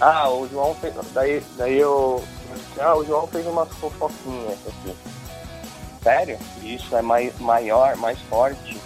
[0.00, 0.94] ah, o João fez.
[1.12, 2.22] Daí, daí eu.
[2.78, 4.96] Ah, o João fez umas fofoquinhas aqui.
[6.02, 6.38] Sério?
[6.62, 8.78] Isso é mais, maior, mais forte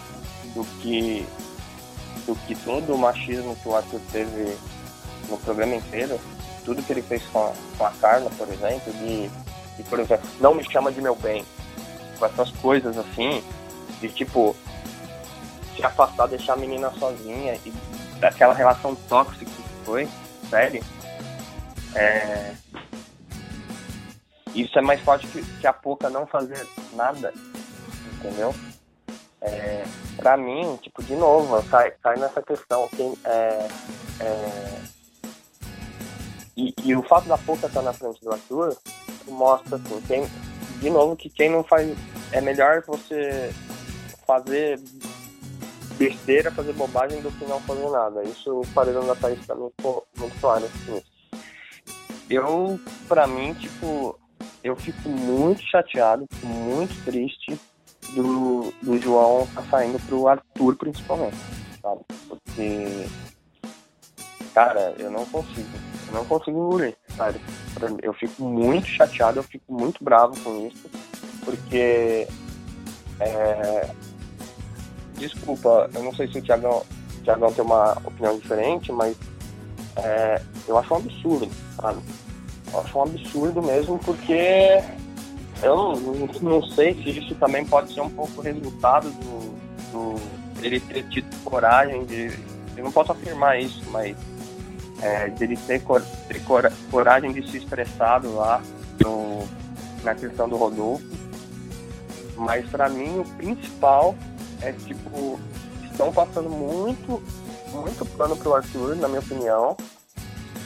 [0.55, 1.27] do que
[2.27, 4.57] do que todo o machismo que o Arthur teve
[5.29, 6.21] no programa inteiro.
[6.65, 9.31] Tudo que ele fez com a, com a Carla, por exemplo, de,
[9.79, 11.47] de, por exemplo, não me chama de meu bem.
[12.19, 13.43] Com essas coisas assim,
[14.01, 14.55] de tipo,
[15.75, 17.73] se afastar, deixar a menina sozinha e
[18.19, 20.09] daquela relação tóxica que foi,
[20.51, 20.85] sério
[21.95, 22.55] é...
[24.55, 27.33] Isso é mais forte que, que a Poca não fazer nada,
[28.15, 28.55] entendeu?
[29.41, 29.85] É,
[30.17, 32.89] pra mim, tipo, de novo, cai, cai nessa questão.
[32.89, 33.69] Quem, é,
[34.21, 34.81] é,
[36.59, 38.77] e, e, o fato da Poca estar na frente do Arthur
[39.29, 40.27] mostra, assim, quem,
[40.81, 41.97] de novo, que quem não faz.
[42.31, 43.51] É melhor você
[44.27, 44.79] fazer
[45.97, 48.23] besteira, fazer bobagem do que não fazer nada.
[48.25, 51.03] Isso o paredão da Thaís pra mim muito claro assim
[52.31, 54.19] eu, pra mim, tipo,
[54.63, 57.59] eu fico muito chateado, muito triste
[58.15, 61.37] do, do João tá saindo pro Arthur, principalmente,
[61.81, 62.01] sabe?
[62.29, 63.07] Porque,
[64.55, 65.69] cara, eu não consigo,
[66.09, 67.41] eu não consigo engolir, sabe?
[68.03, 70.89] Eu fico muito chateado, eu fico muito bravo com isso,
[71.45, 72.27] porque,
[73.21, 73.91] é...
[75.15, 76.83] desculpa, eu não sei se o Thiagão,
[77.19, 79.17] o Thiagão tem uma opinião diferente, mas
[79.97, 81.49] é, eu acho um absurdo,
[81.81, 82.01] sabe?
[82.73, 84.83] Eu acho um absurdo mesmo, porque
[85.63, 85.95] eu não,
[86.41, 89.59] não, sei se isso também pode ser um pouco resultado do,
[89.93, 90.21] do
[90.63, 92.33] ele ter tido coragem de.
[92.77, 94.17] Eu não posso afirmar isso, mas
[95.03, 98.63] é, dele ter, cor, ter cor, coragem de se expressar lá
[99.01, 99.47] no,
[100.03, 101.05] na questão do Rodolfo.
[102.37, 104.15] Mas para mim o principal
[104.63, 105.39] é tipo,
[105.91, 107.23] estão passando muito,
[107.73, 109.77] muito plano pro Arthur, na minha opinião.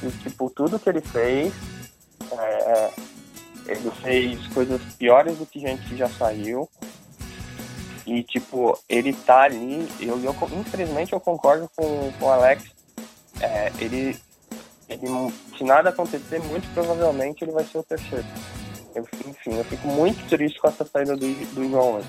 [0.03, 1.53] E tipo, tudo que ele fez
[2.39, 2.91] é, é,
[3.66, 6.68] ele fez coisas piores do que gente já saiu.
[8.07, 9.89] E, tipo, ele tá ali.
[10.01, 12.64] Eu, eu, infelizmente, eu concordo com, com o Alex.
[13.41, 14.16] É, ele,
[14.89, 18.26] ele, se nada acontecer, muito provavelmente ele vai ser o terceiro.
[18.95, 22.03] Eu, enfim, eu fico muito triste com essa saída do, do João.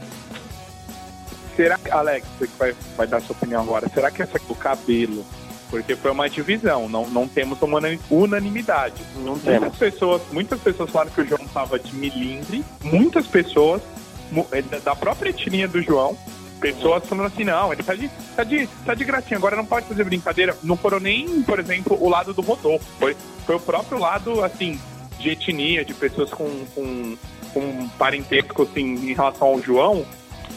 [1.55, 4.55] Será que, Alex, você que vai, vai dar sua opinião agora, será que essa do
[4.55, 5.23] cabelo
[5.73, 7.79] porque foi uma divisão, não, não temos uma
[8.11, 9.01] unanimidade.
[9.15, 9.77] Não muitas temos.
[9.79, 13.81] pessoas, muitas pessoas falaram que o João estava de milindre, muitas pessoas
[14.51, 16.15] eh, da própria etnia do João,
[16.63, 19.85] pessoas falando assim, não, ele tá de, tá de, tá de gracinha, agora não pode
[19.85, 20.55] fazer brincadeira.
[20.63, 24.79] Não foram nem, por exemplo, o lado do Rodolfo, foi, foi o próprio lado, assim,
[25.19, 27.17] de etnia, de pessoas com, com,
[27.53, 30.05] com parentesco, assim, em relação ao João,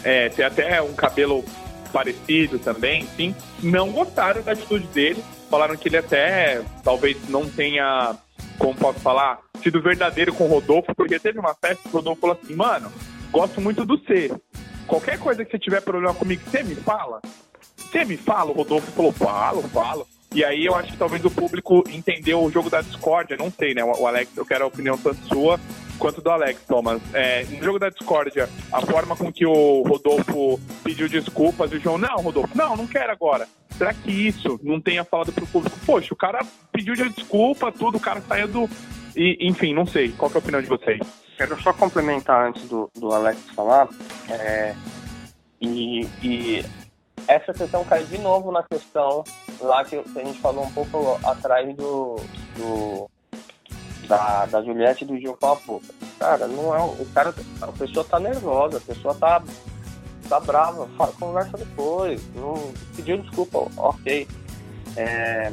[0.04, 1.44] é, ter até um cabelo
[1.92, 5.24] parecido também, sim, não gostaram da atitude dele.
[5.50, 8.16] Falaram que ele até talvez não tenha,
[8.58, 12.20] como posso falar, sido verdadeiro com o Rodolfo, porque teve uma festa que o Rodolfo
[12.20, 12.92] falou assim, mano,
[13.30, 14.32] gosto muito do C.
[14.86, 17.20] Qualquer coisa que você tiver problema comigo, você me fala?
[17.76, 18.50] Você me fala?
[18.50, 20.06] O Rodolfo falou, falo, falo.
[20.34, 23.74] E aí eu acho que talvez o público entendeu o jogo da discórdia, não sei,
[23.74, 23.82] né?
[23.82, 25.58] O Alex, eu quero a opinião tanto sua
[25.98, 27.00] quanto do Alex, Thomas.
[27.14, 31.80] É, no jogo da discórdia, a forma com que o Rodolfo pediu desculpas e o
[31.80, 33.48] João, não, Rodolfo, não, não quero agora.
[33.78, 35.78] Será que isso não tenha falado pro público?
[35.84, 38.70] Poxa, o cara pediu desculpa, tudo, o cara saiu do.
[39.14, 40.10] E, enfim, não sei.
[40.10, 41.00] Qual é a opinião de vocês?
[41.36, 43.88] Quero só complementar antes do, do Alex falar.
[44.28, 44.74] É,
[45.60, 46.64] e, e
[47.28, 49.24] essa questão cai de novo na questão
[49.60, 52.16] lá que a gente falou um pouco atrás do,
[52.56, 53.10] do
[54.06, 55.82] da, da Juliette e do Gil com.
[56.18, 59.42] Cara, não é o cara, a pessoa tá nervosa, a pessoa tá
[60.28, 64.26] tá brava, fala, conversa depois, não pediu desculpa, ok.
[64.96, 65.52] É,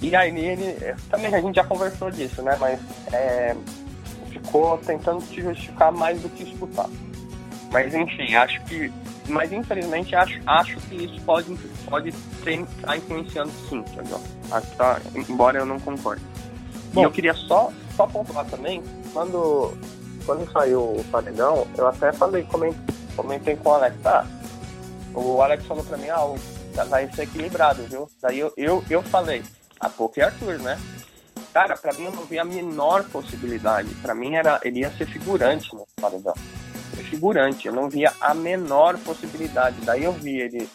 [0.00, 2.56] e aí ele também a gente já conversou disso, né?
[2.58, 2.80] Mas
[3.12, 3.54] é,
[4.38, 6.88] ficou tentando se justificar mais do que escutar.
[7.70, 8.92] Mas enfim, acho que.
[9.28, 11.54] Mas infelizmente acho, acho que isso pode,
[11.88, 14.20] pode estar tá influenciando sim, entendeu?
[14.76, 16.22] Tá, embora eu não concorde.
[16.94, 17.02] Bom.
[17.02, 18.82] E eu queria só, só pontuar também,
[19.12, 19.76] quando,
[20.24, 22.80] quando saiu o paredão, eu até falei, comentei,
[23.14, 24.26] comentei com o Alex, tá?
[25.14, 28.08] O Alex falou pra mim, ah, vai ser equilibrado, viu?
[28.22, 29.42] Daí eu, eu, eu falei,
[29.78, 30.78] a pouco e Arthur, né?
[31.58, 33.92] Cara, pra mim eu não vi a menor possibilidade.
[33.96, 36.34] Pra mim era, ele ia ser figurante no paredão.
[37.10, 39.80] Figurante, eu não via a menor possibilidade.
[39.80, 40.70] Daí eu vi ele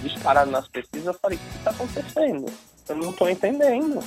[0.00, 2.46] disparado nas pesquisas, eu falei, o que tá acontecendo?
[2.88, 3.98] Eu não tô entendendo.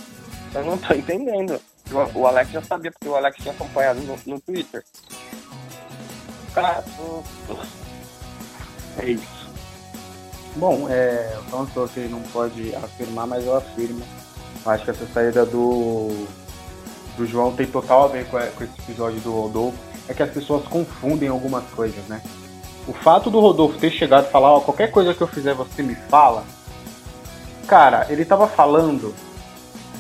[0.56, 1.60] Eu não tô entendendo.
[2.16, 4.86] O Alex já sabia, porque o Alex tinha acompanhado no, no Twitter.
[6.54, 6.82] Cara,
[9.00, 9.52] é isso.
[10.56, 14.02] Bom, é, o Tom que não pode afirmar, mas eu afirmo
[14.66, 16.26] Acho que essa saída do,
[17.18, 19.78] do João tem total a ver com, com esse episódio do Rodolfo.
[20.08, 22.22] É que as pessoas confundem algumas coisas, né?
[22.88, 25.84] O fato do Rodolfo ter chegado e falar, ó, qualquer coisa que eu fizer você
[25.84, 26.44] me fala.
[27.68, 29.14] Cara, ele tava falando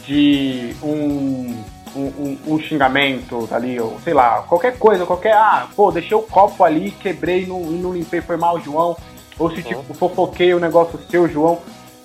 [0.05, 1.63] de um,
[1.95, 5.33] um, um, xingamento ali, ou sei lá, qualquer coisa, qualquer.
[5.33, 8.97] Ah, pô, deixei o copo ali, quebrei, não, não limpei, foi mal, João.
[9.37, 11.59] Ou se tipo, fofoquei o negócio seu, João.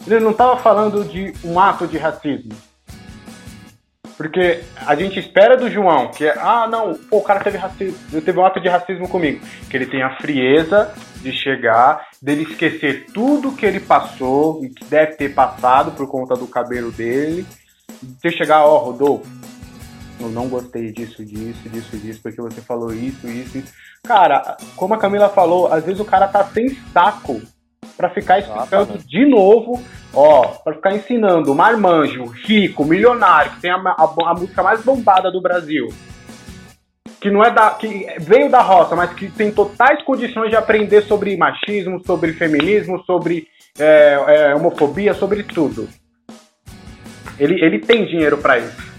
[0.07, 2.53] Ele não estava falando de um ato de racismo.
[4.17, 7.99] Porque a gente espera do João que é, ah, não, pô, o cara teve racismo,
[8.23, 9.45] teve um ato de racismo comigo.
[9.69, 14.85] Que ele tenha a frieza de chegar, dele esquecer tudo que ele passou e que
[14.87, 17.47] deve ter passado por conta do cabelo dele.
[18.03, 19.27] De chegar, ó, oh, Rodolfo,
[20.19, 23.73] eu não gostei disso, disso, disso, disso, porque você falou isso, isso, isso.
[24.03, 27.43] Cara, como a Camila falou, às vezes o cara tá sem saco
[27.97, 29.83] para ficar explicando de novo,
[30.13, 35.31] ó, para ficar ensinando marmanjo, rico, milionário, que tem a, a, a, música mais bombada
[35.31, 35.89] do Brasil,
[37.21, 41.03] que não é da, que veio da roça, mas que tem totais condições de aprender
[41.03, 43.47] sobre machismo, sobre feminismo, sobre
[43.79, 45.89] é, é, homofobia, sobre tudo.
[47.39, 48.97] Ele, ele tem dinheiro para isso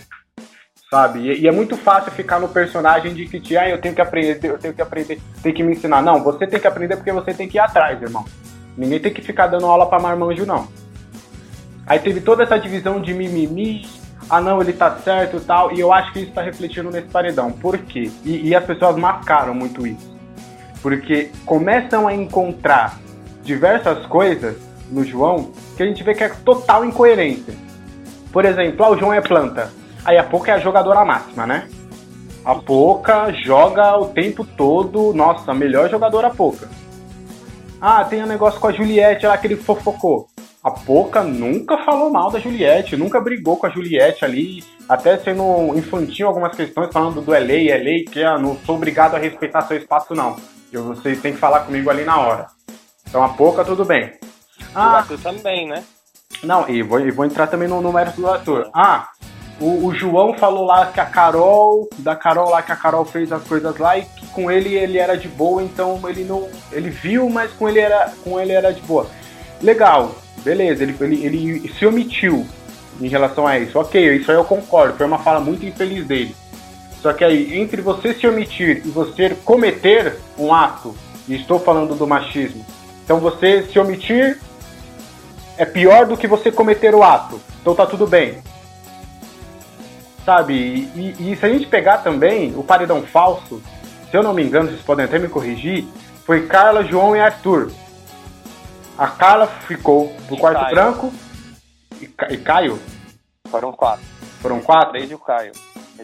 [0.89, 1.19] sabe?
[1.19, 4.39] E, e, é muito fácil ficar no personagem de que, ah, eu tenho que aprender,
[4.49, 6.01] eu tenho que aprender, tem que me ensinar.
[6.01, 8.25] Não, você tem que aprender porque você tem que ir atrás, irmão.
[8.77, 10.67] Ninguém tem que ficar dando aula para marmanjo, não.
[11.85, 13.87] Aí teve toda essa divisão de mimimi,
[14.29, 17.07] ah não, ele tá certo e tal, e eu acho que isso tá refletindo nesse
[17.07, 17.51] paredão.
[17.51, 18.11] Por quê?
[18.23, 20.15] E, e as pessoas mascaram muito isso.
[20.81, 22.99] Porque começam a encontrar
[23.41, 24.57] diversas coisas
[24.91, 27.53] no João que a gente vê que é total incoerência.
[28.31, 29.71] Por exemplo, ah, o João é planta.
[30.03, 31.67] Aí a Poca é a jogadora máxima, né?
[32.43, 36.69] A Poca joga o tempo todo, nossa, melhor jogadora Poca.
[37.79, 40.27] Ah, tem um negócio com a Juliette lá que ele fofocou.
[40.63, 45.77] A Poca nunca falou mal da Juliette, nunca brigou com a Juliette ali, até sendo
[45.77, 47.37] infantil algumas questões, falando do LA,
[47.77, 50.35] LA, que ah, não sou obrigado a respeitar seu espaço, não.
[50.73, 52.47] Eu, vocês têm que falar comigo ali na hora.
[53.07, 54.13] Então a Poca, tudo bem.
[54.73, 55.83] Ah, o Arthur também, né?
[56.43, 58.69] Não, e vou, e vou entrar também no, no mérito do Arthur.
[58.73, 59.07] Ah,
[59.59, 63.31] o, o, João falou lá que a Carol, da Carol lá que a Carol fez
[63.31, 66.89] as coisas lá e que com ele ele era de boa, então ele não, ele
[66.91, 69.07] viu, mas com ele era, com ele era de boa.
[69.61, 72.45] Legal, beleza, ele, ele, ele se omitiu
[73.01, 73.79] em relação a isso.
[73.79, 76.35] Ok, isso aí eu concordo, foi uma fala muito infeliz dele.
[77.01, 80.95] Só que aí, entre você se omitir e você cometer um ato,
[81.27, 82.63] e estou falando do machismo,
[83.03, 84.39] então você se omitir
[85.57, 87.41] é pior do que você cometer o ato.
[87.59, 88.37] Então tá tudo bem
[90.27, 90.53] sabe?
[90.53, 93.63] E, e, se a gente pegar também o paredão falso,
[94.11, 95.87] se eu não me engano, vocês podem até me corrigir,
[96.25, 97.71] foi Carla, João e Arthur.
[98.97, 100.75] A Carla ficou no e quarto Caio.
[100.75, 101.13] branco
[102.01, 102.77] e, e, Caio?
[103.49, 104.03] Foram quatro.
[104.41, 104.91] Foram quatro?
[104.91, 105.53] Três e o Caio.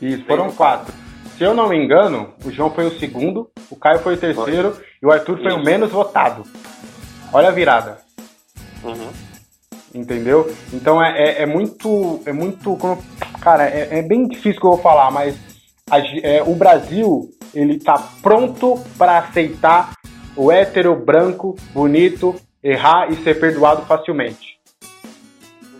[0.01, 0.93] Isso, foram quatro.
[1.37, 4.75] Se eu não me engano, o João foi o segundo, o Caio foi o terceiro
[4.75, 4.85] foi.
[5.01, 5.57] e o Arthur foi Isso.
[5.57, 6.43] o menos votado.
[7.33, 7.97] Olha a virada.
[8.81, 9.11] Uhum.
[9.93, 10.51] Entendeu?
[10.71, 12.21] Então é, é, é, muito.
[12.25, 12.77] É muito.
[13.41, 15.37] Cara, é, é, bem difícil que eu vou falar, mas
[15.89, 19.93] a, é, o Brasil ele tá pronto para aceitar
[20.35, 24.53] o hétero branco, bonito, errar e ser perdoado facilmente.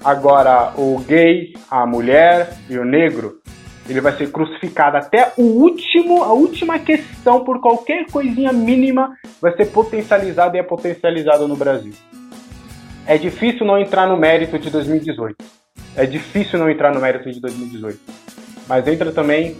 [0.03, 3.41] Agora, o gay, a mulher e o negro,
[3.87, 9.55] ele vai ser crucificado até o último, a última questão por qualquer coisinha mínima vai
[9.55, 11.93] ser potencializada e é potencializada no Brasil.
[13.07, 15.62] É difícil não entrar no mérito de 2018.
[15.95, 17.99] É difícil não entrar no mérito de 2018.
[18.67, 19.57] Mas entra também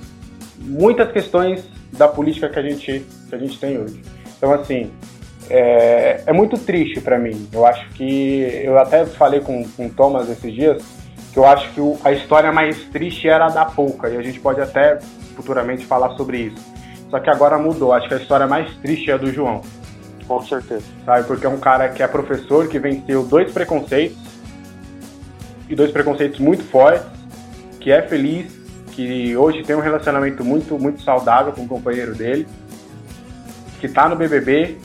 [0.57, 4.01] muitas questões da política que a gente, que a gente tem hoje.
[4.37, 4.91] Então, assim,
[5.49, 7.47] é, é muito triste para mim.
[7.51, 8.61] Eu acho que.
[8.63, 10.83] Eu até falei com, com o Thomas esses dias
[11.33, 14.21] que eu acho que o, a história mais triste era a da Pouca, e a
[14.21, 14.99] gente pode até
[15.35, 16.73] futuramente falar sobre isso.
[17.09, 17.91] Só que agora mudou.
[17.91, 19.61] Acho que a história mais triste é a do João.
[20.27, 20.85] Com certeza.
[21.05, 21.27] Sabe?
[21.27, 24.17] Porque é um cara que é professor, que venceu dois preconceitos,
[25.69, 27.07] e dois preconceitos muito fortes,
[27.79, 28.51] que é feliz,
[28.91, 32.47] que hoje tem um relacionamento muito, muito saudável com o companheiro dele,
[33.79, 34.77] que tá no BBB,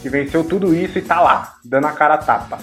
[0.00, 2.58] que venceu tudo isso e tá lá, dando a cara a tapa.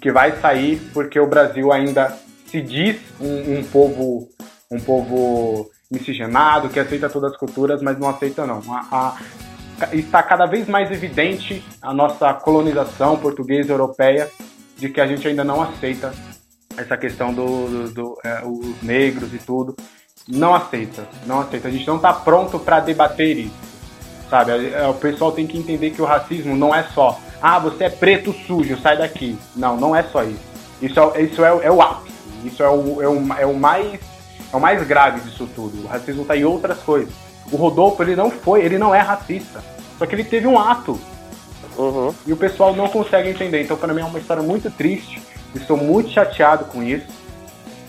[0.00, 4.28] Que vai sair porque o Brasil ainda se diz um, um povo
[4.70, 8.60] um povo miscigenado, que aceita todas as culturas, mas não aceita não.
[8.68, 9.16] A,
[9.80, 14.28] a, está cada vez mais evidente a nossa colonização portuguesa europeia
[14.76, 16.12] de que a gente ainda não aceita
[16.76, 19.76] essa questão dos do, do, é, os negros e tudo.
[20.26, 21.68] Não aceita, não aceita.
[21.68, 23.54] A gente não está pronto para debater isso,
[24.30, 24.72] sabe?
[24.72, 27.90] É, o pessoal tem que entender que o racismo não é só, ah, você é
[27.90, 29.38] preto sujo, sai daqui.
[29.54, 30.40] Não, não é só isso.
[30.80, 32.14] Isso é, isso é, é o ápice.
[32.44, 34.00] Isso é o, é, o, é o mais
[34.52, 35.84] é o mais grave disso tudo.
[35.84, 37.12] O racismo está em outras coisas.
[37.50, 39.62] O Rodolfo, ele não foi, ele não é racista.
[39.98, 40.98] Só que ele teve um ato.
[41.76, 42.14] Uhum.
[42.24, 43.62] E o pessoal não consegue entender.
[43.62, 45.20] Então, para mim, é uma história muito triste.
[45.54, 47.06] Estou muito chateado com isso.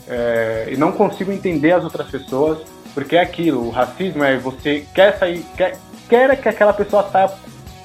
[0.08, 2.60] É, e não consigo entender as outras pessoas,
[2.94, 7.30] porque é aquilo, o racismo é você quer sair, quer, quer que aquela pessoa saia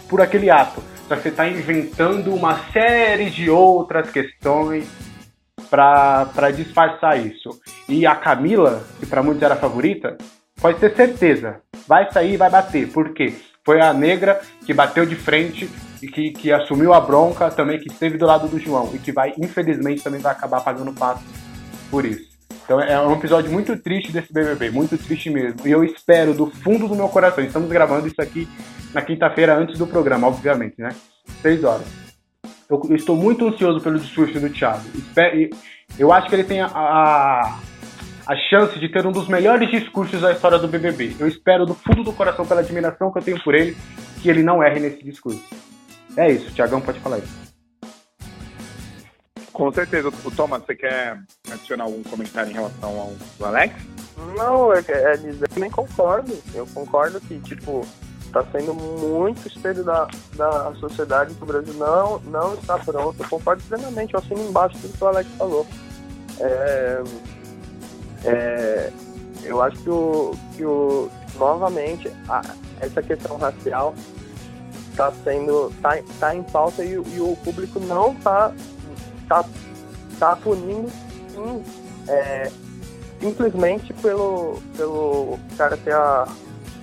[0.09, 4.87] por aquele ato, só que você está inventando uma série de outras questões
[5.69, 7.59] para disfarçar isso.
[7.89, 10.19] E a Camila, que para muitos era a favorita,
[10.61, 12.89] pode ter certeza, vai sair e vai bater.
[12.89, 13.35] Por quê?
[13.65, 15.71] Foi a negra que bateu de frente
[16.09, 19.35] que, que assumiu a bronca também, que esteve do lado do João e que vai,
[19.39, 21.23] infelizmente, também vai acabar pagando passo
[21.91, 22.31] por isso.
[22.65, 25.67] Então é um episódio muito triste desse BBB, muito triste mesmo.
[25.67, 28.49] E eu espero do fundo do meu coração, estamos gravando isso aqui
[28.95, 30.95] na quinta-feira antes do programa, obviamente, né?
[31.43, 31.87] Seis horas.
[32.69, 34.85] Eu, eu, estou muito ansioso pelo discurso do Thiago.
[35.99, 37.59] Eu acho que ele tem a, a,
[38.27, 41.17] a chance de ter um dos melhores discursos da história do BBB.
[41.19, 43.77] Eu espero do fundo do coração, pela admiração que eu tenho por ele,
[44.23, 45.43] que ele não erre nesse discurso.
[46.17, 47.51] É isso, Tiagão pode falar isso.
[49.53, 50.09] Com certeza.
[50.09, 52.99] O Thomas, você quer adicionar algum comentário em relação
[53.39, 53.75] ao Alex?
[54.35, 56.33] Não, é, é dizer que nem concordo.
[56.55, 57.87] Eu concordo que, tipo,
[58.25, 63.23] está sendo muito espelho da, da sociedade que o Brasil não, não está pronto.
[63.23, 65.67] Eu concordo plenamente, eu assino embaixo tudo que o Alex falou.
[66.39, 67.03] É,
[68.25, 68.93] é,
[69.43, 72.43] eu acho que o, que o novamente, a,
[72.81, 73.95] essa questão racial
[75.01, 78.53] está sendo tá, tá em pauta e, e, o público não está
[79.27, 79.45] tá,
[80.19, 80.91] tá punindo
[81.31, 81.65] sim,
[82.07, 82.51] é,
[83.19, 86.29] simplesmente pelo, pelo cara ter a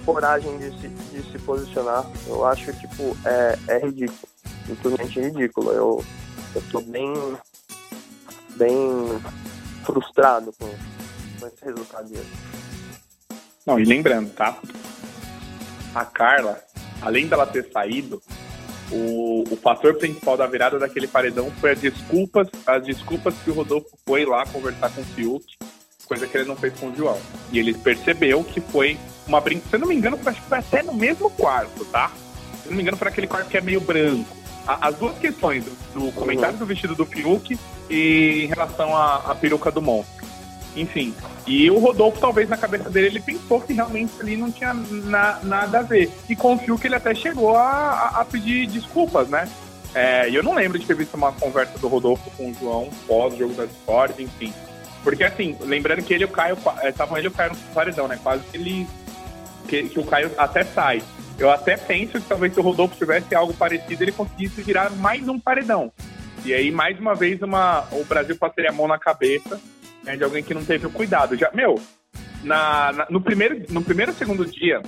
[0.04, 2.06] coragem de se, de se posicionar.
[2.26, 4.30] Eu acho tipo é, é ridículo,
[4.66, 5.72] simplesmente ridículo.
[5.72, 6.04] Eu
[6.56, 7.14] eu tô bem
[8.56, 8.80] bem
[9.86, 10.68] frustrado com,
[11.40, 12.28] com esse resultado dele.
[13.64, 14.58] Não, e lembrando, tá?
[15.94, 16.64] A Carla
[17.02, 18.22] além dela ter saído,
[18.92, 23.54] o, o fator principal da virada daquele paredão foi as desculpas, as desculpas que o
[23.54, 25.46] Rodolfo foi lá conversar com o Fiuk,
[26.06, 27.20] coisa que ele não fez com o João.
[27.52, 29.70] E ele percebeu que foi uma brincadeira.
[29.70, 32.12] Se eu não me engano, acho que foi até no mesmo quarto, tá?
[32.62, 34.36] Se eu não me engano, foi aquele quarto que é meio branco.
[34.66, 36.60] as duas questões do, do comentário uhum.
[36.60, 40.26] do vestido do Fiuk e em relação à, à peruca do monstro.
[40.76, 41.14] Enfim,
[41.48, 45.40] e o Rodolfo, talvez na cabeça dele, ele pensou que realmente ali não tinha na,
[45.44, 46.12] nada a ver.
[46.28, 49.50] E confio que ele até chegou a, a pedir desculpas, né?
[49.96, 53.54] É, eu não lembro de ter visto uma conversa do Rodolfo com o João pós-jogo
[53.54, 54.54] da Discord, enfim.
[55.04, 58.10] Porque assim, lembrando que ele e o Caio, estavam ele e o Caio no paredão,
[58.10, 58.20] né?
[58.22, 58.88] Quase que ele.
[59.70, 61.02] Que, que, o Caio até sai.
[61.40, 65.28] Eu até penso que talvez se o Rodolfo tivesse algo parecido, ele conseguisse virar mais
[65.30, 65.92] um paredão.
[66.44, 69.60] E aí, mais uma vez, uma, o Brasil passaria a mão na cabeça
[70.08, 71.36] né, de alguém que não teve o cuidado.
[71.36, 71.76] Já, meu,
[72.44, 74.82] na, na, no, primeiro, no primeiro segundo dia,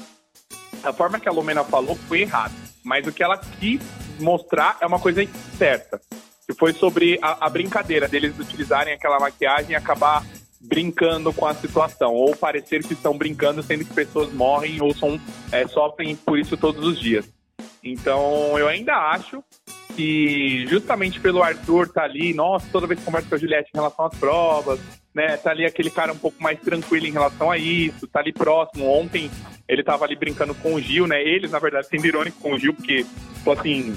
[0.84, 2.54] a forma que a Lumena falou foi errada.
[2.84, 3.82] Mas o que ela quis
[4.20, 5.22] mostrar é uma coisa
[5.58, 6.00] certa.
[6.48, 10.26] Que foi sobre a, a brincadeira deles utilizarem aquela maquiagem e acabar
[10.62, 15.20] brincando com a situação, ou parecer que estão brincando, sendo que pessoas morrem ou são,
[15.52, 17.30] é, sofrem por isso todos os dias.
[17.82, 19.42] Então, eu ainda acho
[19.96, 23.78] que justamente pelo Arthur tá ali, nossa, toda vez que conversa com a Juliette em
[23.78, 24.80] relação às provas,
[25.14, 28.32] né, tá ali aquele cara um pouco mais tranquilo em relação a isso, tá ali
[28.32, 28.90] próximo.
[28.90, 29.30] Ontem
[29.68, 31.22] ele tava ali brincando com o Gil, né?
[31.22, 33.06] Eles, na verdade, sendo irônico com o Gil, porque,
[33.36, 33.96] tipo assim,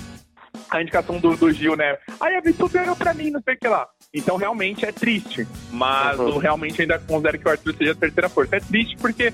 [0.70, 1.96] a indicação do, do Gil, né?
[2.20, 3.88] Aí a Vitor ganhou pra mim, não sei o que lá.
[4.12, 5.46] Então realmente é triste.
[5.70, 6.28] Mas uhum.
[6.28, 8.56] eu realmente ainda considero que o Arthur seja a terceira força.
[8.56, 9.32] É triste porque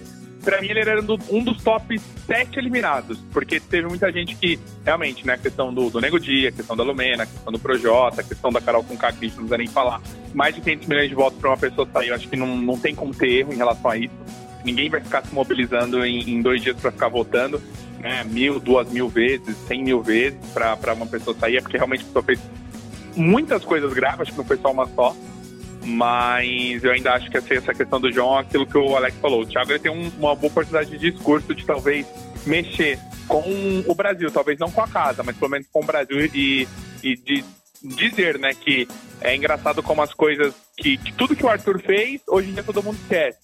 [0.49, 5.27] pra mim ele era um dos top sete eliminados, porque teve muita gente que, realmente,
[5.27, 8.23] né, a questão do, do Nego Dia, a questão da Lumena, a questão do Projota,
[8.23, 10.01] a questão da Carol com K, que não precisa nem falar.
[10.33, 12.79] Mais de 500 milhões de votos pra uma pessoa sair, eu acho que não, não
[12.79, 14.15] tem como ter erro em relação a isso.
[14.65, 17.63] Ninguém vai ficar se mobilizando em, em dois dias para ficar votando,
[18.01, 22.05] né, mil, duas mil vezes, cem mil vezes para uma pessoa sair, é porque realmente
[22.05, 22.41] a pessoa fez
[23.15, 25.15] muitas coisas graves, acho que não foi só uma só.
[25.89, 29.41] Mas eu ainda acho que assim, essa questão do João, aquilo que o Alex falou,
[29.41, 32.07] o Thiago ele tem um, uma boa oportunidade de discurso de talvez
[32.47, 33.43] mexer com
[33.87, 36.69] o Brasil, talvez não com a casa, mas pelo menos com o Brasil e,
[37.03, 37.45] e de
[37.83, 38.87] dizer, né, que
[39.21, 42.63] é engraçado como as coisas que, que tudo que o Arthur fez, hoje em dia
[42.63, 43.39] todo mundo esquece.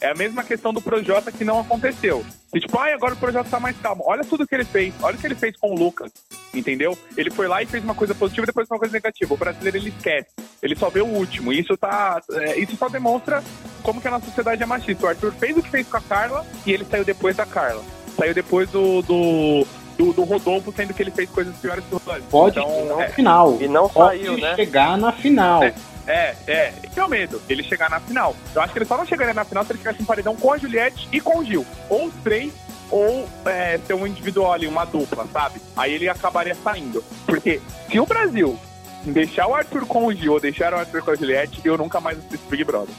[0.00, 2.24] É a mesma questão do Projota que não aconteceu.
[2.54, 4.04] E tipo, ai, agora o Projota tá mais calmo.
[4.06, 4.94] Olha tudo que ele fez.
[5.02, 6.12] Olha o que ele fez com o Lucas.
[6.54, 6.96] Entendeu?
[7.16, 9.34] Ele foi lá e fez uma coisa positiva e depois uma coisa negativa.
[9.34, 10.28] O brasileiro ele esquece.
[10.62, 11.52] Ele só vê o último.
[11.52, 12.22] E isso tá.
[12.32, 13.42] É, isso só demonstra
[13.82, 15.04] como que a nossa sociedade é machista.
[15.04, 17.82] O Arthur fez o que fez com a Carla e ele saiu depois da Carla.
[18.16, 19.66] Saiu depois do, do
[19.98, 22.30] do, do, Rodolfo, sendo que ele fez coisas piores que o Rodolfo.
[22.30, 23.58] Pode então, é, final.
[23.60, 24.54] E não Pode saiu, né?
[24.54, 25.64] chegar na final.
[25.64, 25.74] É.
[26.08, 26.72] É, é.
[26.82, 28.34] Esse é o medo, ele chegar na final.
[28.54, 30.52] Eu acho que ele só não chegaria na final se ele tivesse um paredão com
[30.52, 31.66] a Juliette e com o Gil.
[31.90, 32.52] Ou os três,
[32.90, 35.60] ou é, ter um individual ali, uma dupla, sabe?
[35.76, 37.04] Aí ele acabaria saindo.
[37.26, 38.58] Porque se o Brasil
[39.04, 42.00] deixar o Arthur com o Gil ou deixar o Arthur com a Juliette, eu nunca
[42.00, 42.94] mais assisto Big Brother.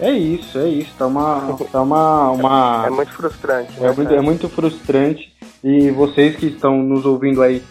[0.00, 0.94] É isso, é isso.
[0.96, 1.58] Tá uma.
[1.72, 2.84] Tá uma, uma...
[2.86, 3.80] É muito frustrante.
[3.80, 5.36] Né, é, muito, é muito frustrante.
[5.64, 7.64] E vocês que estão nos ouvindo aí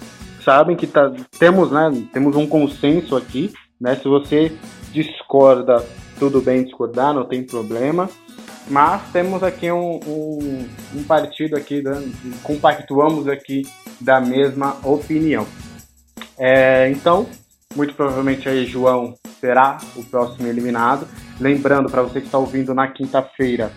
[0.48, 3.98] sabem que tá, temos, né, temos um consenso aqui, né?
[3.98, 4.50] Se você
[4.94, 5.86] discorda,
[6.18, 8.10] tudo bem discordar, não tem problema.
[8.70, 12.02] Mas temos aqui um, um, um partido aqui, né,
[12.44, 13.68] compactuamos aqui
[14.00, 15.46] da mesma opinião.
[16.38, 17.28] É, então,
[17.76, 21.06] muito provavelmente aí João será o próximo eliminado.
[21.42, 23.70] Lembrando para você que está ouvindo na quinta-feira,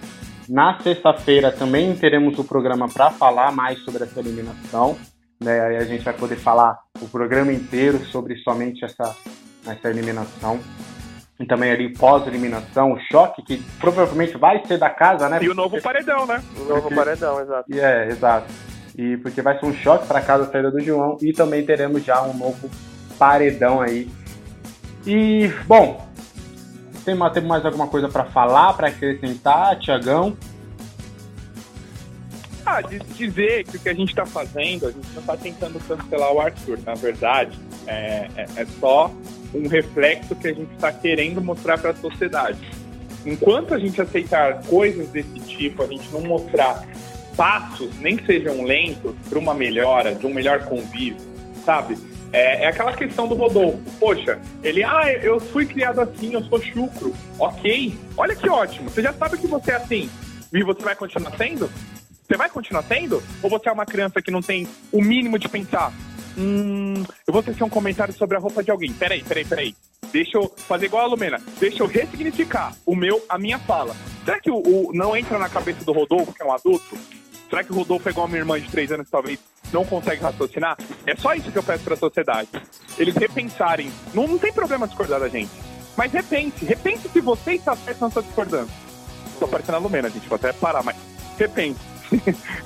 [0.49, 4.97] na sexta-feira também teremos o programa para falar mais sobre essa eliminação.
[5.43, 5.61] Né?
[5.61, 9.17] Aí a gente vai poder falar o programa inteiro sobre somente essa,
[9.67, 10.61] essa eliminação.
[11.39, 15.39] E também ali pós-eliminação, o choque, que provavelmente vai ser da casa, né?
[15.41, 16.43] E o novo paredão, né?
[16.55, 16.95] O novo porque...
[16.95, 17.75] paredão, exato.
[17.75, 18.53] É, exato.
[18.95, 22.05] E porque vai ser um choque para casa a saída do João e também teremos
[22.05, 22.69] já um novo
[23.19, 24.11] paredão aí.
[25.07, 26.07] E, bom,
[27.07, 30.37] tem, tem mais alguma coisa para falar, para acrescentar, Tiagão?
[32.65, 36.33] Ah, dizer que o que a gente está fazendo, a gente não está tentando cancelar
[36.33, 39.11] o Arthur, na verdade, é, é, é só
[39.55, 42.59] um reflexo que a gente está querendo mostrar para a sociedade.
[43.25, 46.87] Enquanto a gente aceitar coisas desse tipo, a gente não mostrar
[47.37, 51.21] passos, nem que sejam lentos, para uma melhora, de um melhor convívio,
[51.65, 51.97] sabe?
[52.33, 53.79] É, é, aquela questão do Rodolfo.
[53.99, 57.13] Poxa, ele, ah, eu fui criado assim, eu sou chucro.
[57.39, 58.89] Ok, olha que ótimo.
[58.89, 60.09] Você já sabe que você é assim.
[60.53, 61.71] E você vai continuar sendo?
[62.31, 63.21] Você vai continuar tendo?
[63.43, 65.93] Ou você é uma criança que não tem o mínimo de pensar?
[66.39, 68.93] Hum, eu vou tecer um comentário sobre a roupa de alguém.
[68.93, 69.75] Peraí, peraí, peraí.
[70.13, 71.43] Deixa eu fazer igual a Lumena.
[71.59, 73.97] Deixa eu ressignificar o meu, a minha fala.
[74.25, 76.97] Será que o, o não entra na cabeça do Rodolfo, que é um adulto?
[77.49, 79.41] Será que o Rodolfo é igual a minha irmã de três anos que talvez
[79.73, 80.79] não consegue raciocinar?
[81.05, 82.49] É só isso que eu peço para a sociedade.
[82.97, 83.91] Eles repensarem.
[84.15, 85.51] Não, não tem problema discordar da gente.
[85.97, 86.65] Mas repense.
[86.65, 88.71] Repense se você está certo ou não está discordando.
[89.41, 90.29] Tô parecendo a Lumena, gente.
[90.29, 90.95] Vou até parar, mas
[91.37, 91.90] repense.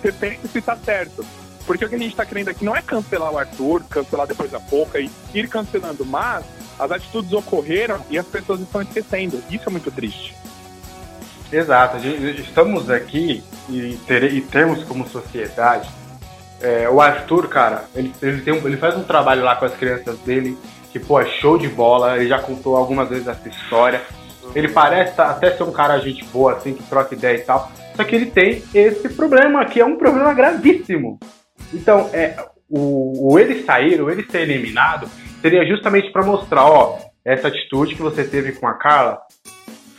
[0.02, 1.24] Depende se tá certo.
[1.66, 4.50] Porque o que a gente tá querendo aqui não é cancelar o Arthur, cancelar depois
[4.50, 6.44] da pouca e ir cancelando, mas
[6.78, 9.42] as atitudes ocorreram e as pessoas estão esquecendo.
[9.50, 10.34] Isso é muito triste.
[11.50, 11.96] Exato.
[11.98, 15.88] Estamos aqui e, ter, e temos como sociedade
[16.64, 20.18] é, o Arthur, cara, ele, ele, um, ele faz um trabalho lá com as crianças
[20.20, 20.56] dele
[20.90, 22.16] que, pô, é show de bola.
[22.16, 24.00] Ele já contou algumas vezes essa história.
[24.54, 27.70] Ele parece até ser um cara gente boa, assim, que troca ideia e tal.
[27.94, 31.18] Só que ele tem esse problema, que é um problema gravíssimo.
[31.72, 32.36] Então, é,
[32.68, 35.08] o, o ele sair, o ele ser eliminado,
[35.40, 39.20] seria justamente para mostrar, ó, essa atitude que você teve com a Carla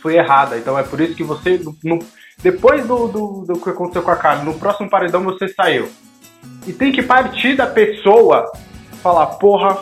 [0.00, 0.56] foi errada.
[0.56, 1.98] Então é por isso que você, no,
[2.42, 5.88] depois do, do, do que aconteceu com a Carla, no próximo paredão você saiu.
[6.66, 8.52] E tem que partir da pessoa
[9.02, 9.78] falar, porra,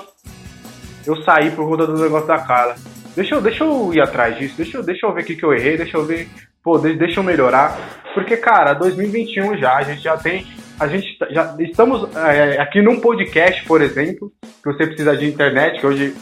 [1.06, 2.76] eu saí por conta do negócio da Carla.
[3.14, 5.44] Deixa eu, deixa eu ir atrás disso, deixa eu, deixa eu ver o que, que
[5.44, 6.28] eu errei, deixa eu ver,
[6.64, 7.78] pô, deixa eu melhorar.
[8.14, 10.46] Porque, cara, 2021 já, a gente já tem.
[10.80, 15.26] A gente tá, já estamos é, aqui num podcast, por exemplo, que você precisa de
[15.26, 16.16] internet, que hoje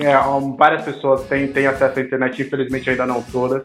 [0.00, 0.12] é,
[0.56, 3.62] várias pessoas têm, têm acesso à internet, infelizmente ainda não todas.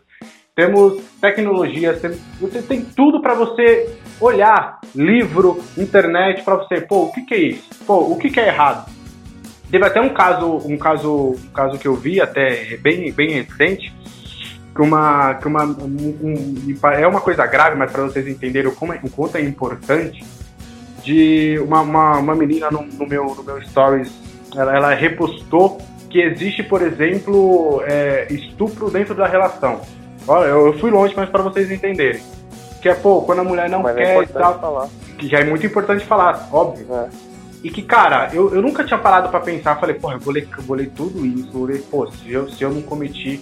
[0.56, 2.12] Temos tecnologias, tem,
[2.42, 7.40] você tem tudo para você olhar, livro, internet, para você, pô, o que, que é
[7.40, 7.70] isso?
[7.86, 8.92] Pô, o que, que é errado?
[9.70, 13.94] Teve até um caso, um caso, um caso que eu vi até bem, bem recente,
[14.78, 18.76] que uma, que uma um, um, é uma coisa grave, mas para vocês entenderem o,
[18.76, 20.24] como é, o quanto é importante,
[21.04, 24.12] de uma, uma, uma menina no, no, meu, no meu stories,
[24.56, 25.80] ela, ela repostou
[26.12, 29.82] que existe, por exemplo, é, estupro dentro da relação.
[30.28, 32.22] Olha, eu, eu fui longe, mas para vocês entenderem.
[32.80, 34.90] Que é, pô, quando a mulher não mas é quer é tal, falar.
[35.18, 36.86] que já é muito importante falar, óbvio.
[36.94, 37.10] É.
[37.64, 40.48] E que, cara, eu, eu nunca tinha parado para pensar, falei, pô, eu vou ler,
[40.56, 43.42] eu vou ler tudo isso, vou ler, pô, se eu, se eu não cometi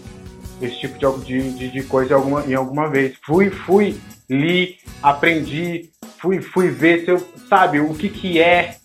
[0.62, 3.16] esse tipo de, de, de coisa em alguma, em alguma vez.
[3.26, 4.00] Fui, fui,
[4.30, 5.90] li, aprendi,
[6.20, 8.78] fui, fui ver se eu, sabe, o que que é.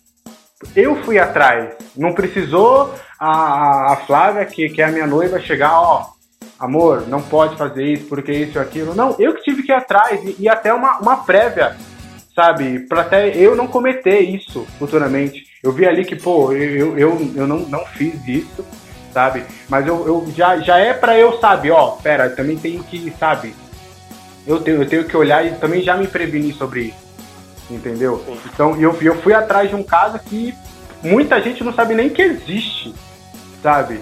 [0.75, 1.73] Eu fui atrás.
[1.95, 6.11] Não precisou a, a Flávia, que, que é a minha noiva, chegar, ó,
[6.59, 8.93] amor, não pode fazer isso porque isso e aquilo.
[8.93, 11.75] Não, eu que tive que ir atrás e, e até uma, uma prévia
[12.35, 12.79] sabe?
[12.79, 15.45] Pra até eu não cometer isso futuramente.
[15.61, 18.65] Eu vi ali que, pô, eu, eu, eu não, não fiz isso,
[19.11, 19.43] sabe?
[19.69, 23.53] Mas eu, eu já, já é pra eu, sabe, ó, pera, também tenho que, sabe?
[24.45, 27.11] Eu tenho, eu tenho que olhar e também já me prevenir sobre isso.
[27.69, 28.23] Entendeu?
[28.25, 28.39] Sim.
[28.53, 30.53] Então eu, eu fui atrás de um caso que
[31.01, 32.93] muita gente não sabe nem que existe,
[33.61, 34.01] sabe?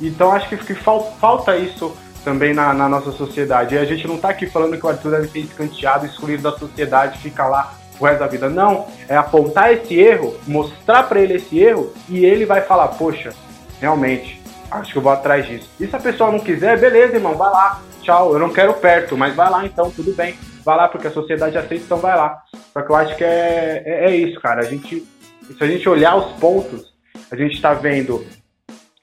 [0.00, 3.74] Então acho que, que falta isso também na, na, nossa sociedade.
[3.74, 6.58] E a gente não está aqui falando que o Arthur deve ser escanteado, excluído da
[6.58, 8.48] sociedade, fica lá o resto da vida.
[8.48, 13.32] Não, é apontar esse erro, mostrar para ele esse erro e ele vai falar: Poxa,
[13.80, 15.68] realmente, acho que eu vou atrás disso.
[15.78, 19.16] E se a pessoa não quiser, beleza, irmão, vai lá, tchau, eu não quero perto,
[19.16, 20.36] mas vai lá então, tudo bem.
[20.64, 22.42] Vai lá, porque a sociedade aceita, então vai lá.
[22.72, 24.60] Só que eu acho que é, é, é isso, cara.
[24.60, 25.06] A gente,
[25.46, 26.92] se a gente olhar os pontos,
[27.30, 28.26] a gente está vendo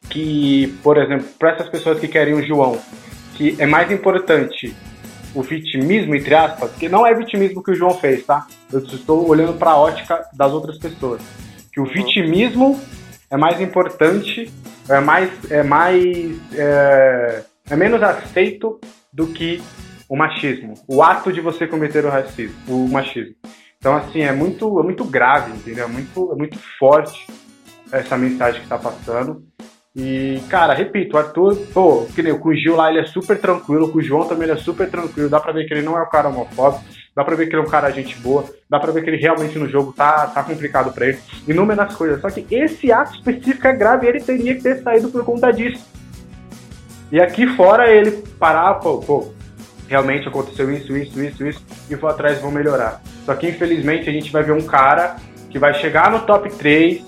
[0.09, 2.77] que, por exemplo, para essas pessoas que querem o João,
[3.35, 4.75] que é mais importante
[5.33, 8.45] o vitimismo, entre aspas, que não é vitimismo que o João fez, tá?
[8.71, 11.21] Eu estou olhando para a ótica das outras pessoas.
[11.71, 11.89] Que o uhum.
[11.89, 12.79] vitimismo
[13.33, 14.53] é mais importante,
[14.87, 15.51] é mais.
[15.51, 16.55] é mais.
[16.55, 18.79] é, é menos aceito
[19.11, 19.59] do que
[20.07, 20.75] o machismo.
[20.87, 23.33] O ato de você cometer o racismo, o machismo.
[23.79, 25.85] Então, assim, é muito, é muito grave, entendeu?
[25.85, 27.25] É muito, é muito forte
[27.91, 29.43] essa mensagem que está passando.
[29.95, 33.91] E, cara, repito, o Arthur, pô, que nem o Gil lá, ele é super tranquilo,
[33.91, 36.01] com o João também ele é super tranquilo, dá pra ver que ele não é
[36.01, 36.83] um cara homofóbico,
[37.15, 39.17] dá pra ver que ele é um cara gente boa, dá pra ver que ele
[39.17, 42.21] realmente no jogo tá, tá complicado pra ele, inúmeras coisas.
[42.21, 45.85] Só que esse ato específico é grave ele teria que ter saído por conta disso.
[47.11, 49.31] E aqui fora ele parar, pô, pô,
[49.87, 53.01] realmente aconteceu isso, isso, isso, isso, e vou atrás e vou melhorar.
[53.25, 55.17] Só que infelizmente a gente vai ver um cara
[55.51, 57.03] que vai chegar no top 3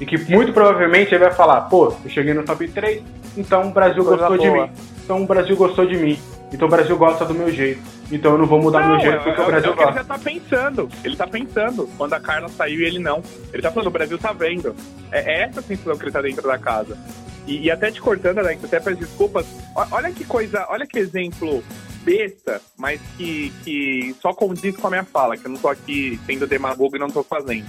[0.00, 3.02] e que muito provavelmente ele vai falar, pô, eu cheguei no top 3,
[3.36, 4.66] então o Brasil Coisa gostou boa.
[4.66, 4.78] de mim.
[5.02, 6.18] Então o Brasil gostou de mim.
[6.52, 7.93] Então o Brasil gosta do meu jeito.
[8.12, 9.90] Então eu não vou mudar não, meu jeito porque é, o Brasil é, gosta.
[9.90, 10.88] Ele já tá pensando.
[11.04, 11.90] Ele tá pensando.
[11.96, 13.22] Quando a Carla saiu e ele não.
[13.52, 14.74] Ele tá falando, o Brasil tá vendo.
[15.10, 16.98] É, é essa a sensação que ele tá dentro da casa.
[17.46, 19.46] E, e até te cortando, Alex, até peço desculpas.
[19.90, 21.62] Olha que coisa, olha que exemplo
[22.04, 26.20] besta, mas que, que só condiz com a minha fala, que eu não tô aqui
[26.26, 27.66] sendo demagogo e não tô fazendo.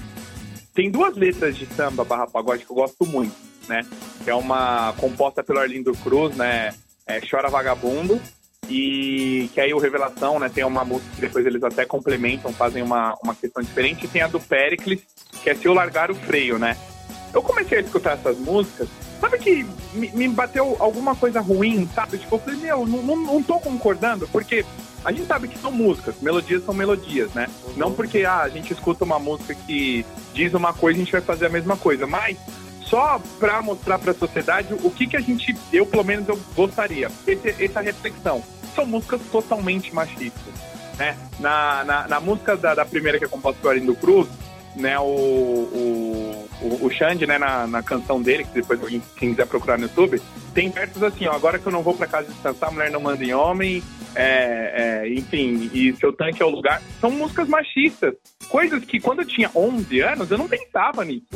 [0.73, 3.33] Tem duas letras de samba barra pagode que eu gosto muito,
[3.67, 3.81] né?
[4.23, 6.73] Que é uma composta pelo Arlindo Cruz, né?
[7.07, 8.19] É Chora Vagabundo.
[8.69, 10.49] E que aí o Revelação, né?
[10.49, 14.05] Tem uma música que depois eles até complementam, fazem uma, uma questão diferente.
[14.05, 15.01] E tem a do Pericles,
[15.43, 16.77] que é Se Eu Largar o Freio, né?
[17.33, 18.87] Eu comecei a escutar essas músicas
[19.19, 22.17] Sabe que me, me, bateu alguma coisa ruim, sabe?
[22.17, 24.65] Tipo, eu falei, meu, não, não, não tô concordando, porque
[25.03, 27.47] a gente sabe que são músicas, melodias são melodias, né?
[27.77, 31.21] Não porque ah, a gente escuta uma música que diz uma coisa, a gente vai
[31.21, 32.37] fazer a mesma coisa, mas
[32.81, 36.39] só para mostrar para a sociedade o que que a gente, eu pelo menos eu
[36.55, 38.43] gostaria, esse, essa reflexão.
[38.75, 40.53] São músicas totalmente machistas,
[40.97, 41.17] né?
[41.39, 44.27] Na, na, na música da, da primeira que é composta por Arindo Cruz,
[44.75, 48.79] né, o, o, o, o Xande, né, na, na canção dele, que depois
[49.15, 50.21] quem quiser procurar no YouTube,
[50.53, 53.23] tem versos assim, ó, agora que eu não vou para casa descansar, mulher não manda
[53.23, 53.81] em homem,
[54.15, 56.81] é, é, enfim, e seu tanque é o lugar.
[57.01, 58.15] São músicas machistas.
[58.47, 61.27] Coisas que quando eu tinha 11 anos, eu não pensava nisso.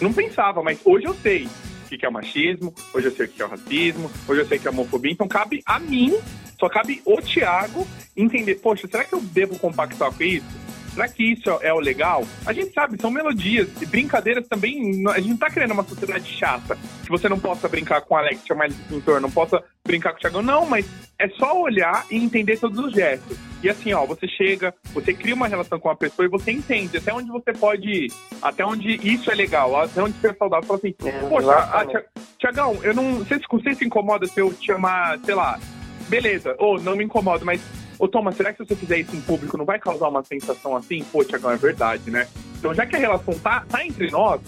[0.00, 1.48] Não pensava, mas hoje eu sei
[1.84, 4.60] o que é machismo, hoje eu sei o que é racismo, hoje eu sei o
[4.60, 5.12] que é homofobia.
[5.12, 6.14] Então cabe a mim,
[6.58, 7.86] só cabe o Thiago
[8.16, 10.66] entender, poxa, será que eu devo compactuar com isso?
[10.96, 12.24] será que isso é o legal?
[12.46, 15.04] A gente sabe, são melodias, brincadeiras também.
[15.10, 18.16] A gente não tá querendo uma sociedade chata, que você não possa brincar com o
[18.16, 20.42] Alex, chamar ele de pintor, não possa brincar com o Thiagão.
[20.42, 20.86] Não, mas
[21.18, 23.36] é só olhar e entender todos os gestos.
[23.62, 26.96] E assim, ó, você chega, você cria uma relação com a pessoa e você entende
[26.96, 30.66] até onde você pode ir, até onde isso é legal, até onde isso é saudável.
[30.66, 30.94] Fala assim,
[31.28, 32.06] poxa,
[32.38, 33.18] Tiagão, eu não.
[33.18, 35.58] Você, você se incomoda se eu te chamar, sei lá,
[36.08, 37.60] beleza, ou não me incomodo, mas.
[37.98, 40.76] Ô Thomas, será que se você fizer isso em público não vai causar uma sensação
[40.76, 41.02] assim?
[41.10, 42.28] Pô, Tiagão, é verdade, né?
[42.58, 44.40] Então, já que a relação tá, tá entre nós,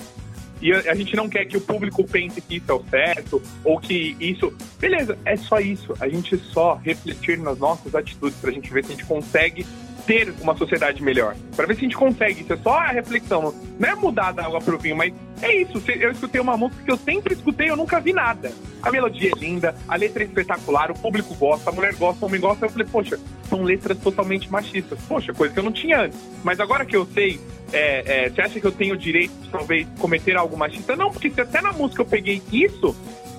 [0.61, 3.42] e a, a, gente não quer que o público pense que isso é o certo,
[3.64, 4.52] ou que isso.
[4.78, 5.94] Beleza, é só isso.
[6.00, 9.66] A gente só refletir nas nossas atitudes pra gente ver se a gente consegue
[10.09, 11.36] ter uma sociedade melhor.
[11.54, 12.40] Para ver se a gente consegue.
[12.40, 13.54] Isso é só a reflexão.
[13.78, 15.82] Não é mudar da água pro vinho, mas é isso.
[15.86, 18.50] Eu escutei uma música que eu sempre escutei, eu nunca vi nada.
[18.82, 22.28] A melodia é linda, a letra é espetacular, o público gosta, a mulher gosta, o
[22.28, 22.64] homem gosta.
[22.64, 24.98] Eu falei, poxa, são letras totalmente machistas.
[25.06, 26.18] Poxa, coisa que eu não tinha antes.
[26.42, 27.38] Mas agora que eu sei,
[27.70, 30.96] é, é, você acha que eu tenho o direito de talvez cometer algo machista?
[30.96, 32.96] Não, porque se até na música eu peguei isso,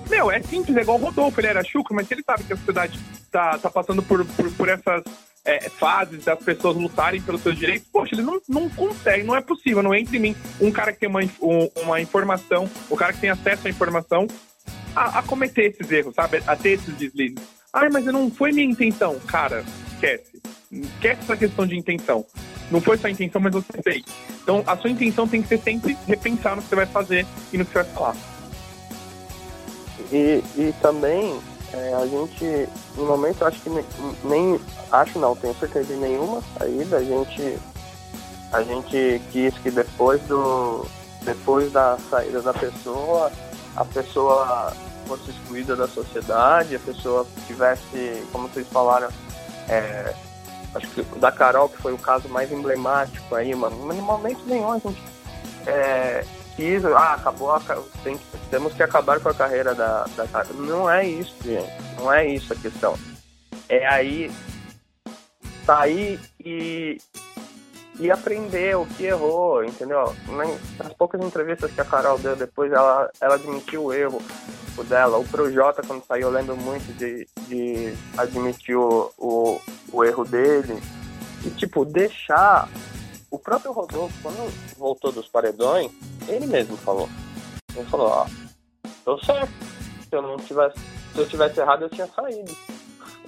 [0.10, 2.58] meu, é simples, é igual o Rodolfo, ele era chucro, mas ele sabe que a
[2.58, 3.00] sociedade
[3.32, 5.04] tá, tá passando por, por, por essas
[5.46, 9.42] é, fases das pessoas lutarem pelos seus direitos, poxa, ele não, não consegue, não é
[9.42, 13.14] possível, não é entre mim, um cara que tem uma, um, uma informação, o cara
[13.14, 14.28] que tem acesso à informação,
[14.96, 16.42] a, a, cometer esses erros, sabe?
[16.46, 17.40] A ter esses deslizes.
[17.72, 19.20] Ai, mas não foi minha intenção.
[19.28, 20.42] Cara, esquece.
[20.72, 22.26] Esquece essa questão de intenção.
[22.72, 24.04] Não foi sua intenção, mas você fez.
[24.44, 27.58] Então, a sua intenção tem que ser sempre repensar no que você vai fazer e
[27.58, 28.39] no que você vai falar.
[30.12, 31.40] E, e também
[31.74, 33.86] é, a gente, no momento, acho que nem,
[34.24, 36.98] nem, acho não, tenho certeza de nenhuma saída.
[36.98, 37.58] A gente,
[38.52, 40.86] a gente quis que depois do,
[41.22, 43.32] depois da saída da pessoa,
[43.76, 44.74] a pessoa
[45.08, 49.10] fosse excluída da sociedade, a pessoa tivesse, como vocês falaram,
[49.68, 50.14] é,
[50.74, 54.42] acho que da Carol, que foi o caso mais emblemático aí, mano, mas no momento
[54.46, 55.02] nenhum a gente
[55.68, 56.26] é,
[56.60, 57.58] quis, ah, acabou,
[58.04, 58.20] tem,
[58.52, 61.72] temos que acabar com a carreira da, da Não é isso, gente.
[61.98, 63.00] Não é isso a questão.
[63.70, 64.30] É aí
[65.66, 66.98] sair e,
[67.98, 70.14] e aprender o que errou, entendeu?
[70.78, 74.22] Nas poucas entrevistas que a Carol deu depois, ela, ela admitiu o erro
[74.90, 75.18] dela.
[75.18, 79.62] O Projota, quando saiu, lembro muito de, de admitir o, o,
[79.94, 80.82] o erro dele.
[81.46, 82.68] E, tipo, deixar
[83.32, 85.92] o próprio Rodolfo, quando voltou dos paredões,
[86.30, 87.10] ele mesmo falou.
[87.76, 88.28] Ele falou, ó,
[89.04, 89.52] tô certo.
[90.08, 90.80] Se eu não tivesse.
[91.14, 92.56] Se eu tivesse errado, eu tinha saído.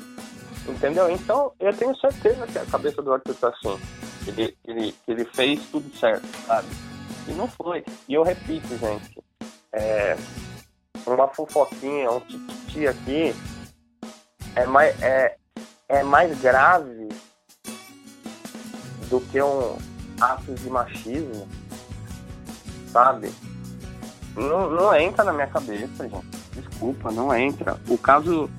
[0.68, 1.10] Entendeu?
[1.10, 3.80] Então eu tenho certeza que a cabeça do Arthur tá assim.
[4.28, 6.68] Ele, ele, ele fez tudo certo, sabe?
[7.28, 7.84] E não foi.
[8.08, 9.20] E eu repito, gente,
[9.74, 10.16] é,
[11.06, 13.34] uma fofoquinha, um tititi aqui
[14.56, 15.36] é mais, é,
[15.90, 17.10] é mais grave
[19.10, 19.78] do que um,
[20.22, 21.48] atos de machismo,
[22.92, 23.32] sabe?
[24.36, 26.28] Não, não entra na minha cabeça, gente.
[26.54, 27.78] Desculpa, não entra.
[27.88, 28.50] O caso.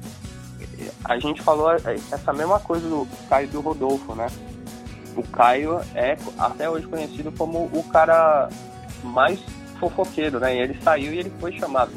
[1.04, 4.26] A gente falou essa mesma coisa do Caio do Rodolfo, né?
[5.16, 8.48] O Caio é até hoje conhecido como o cara
[9.04, 9.40] mais
[9.78, 10.56] fofoqueiro, né?
[10.56, 11.92] E ele saiu e ele foi chamado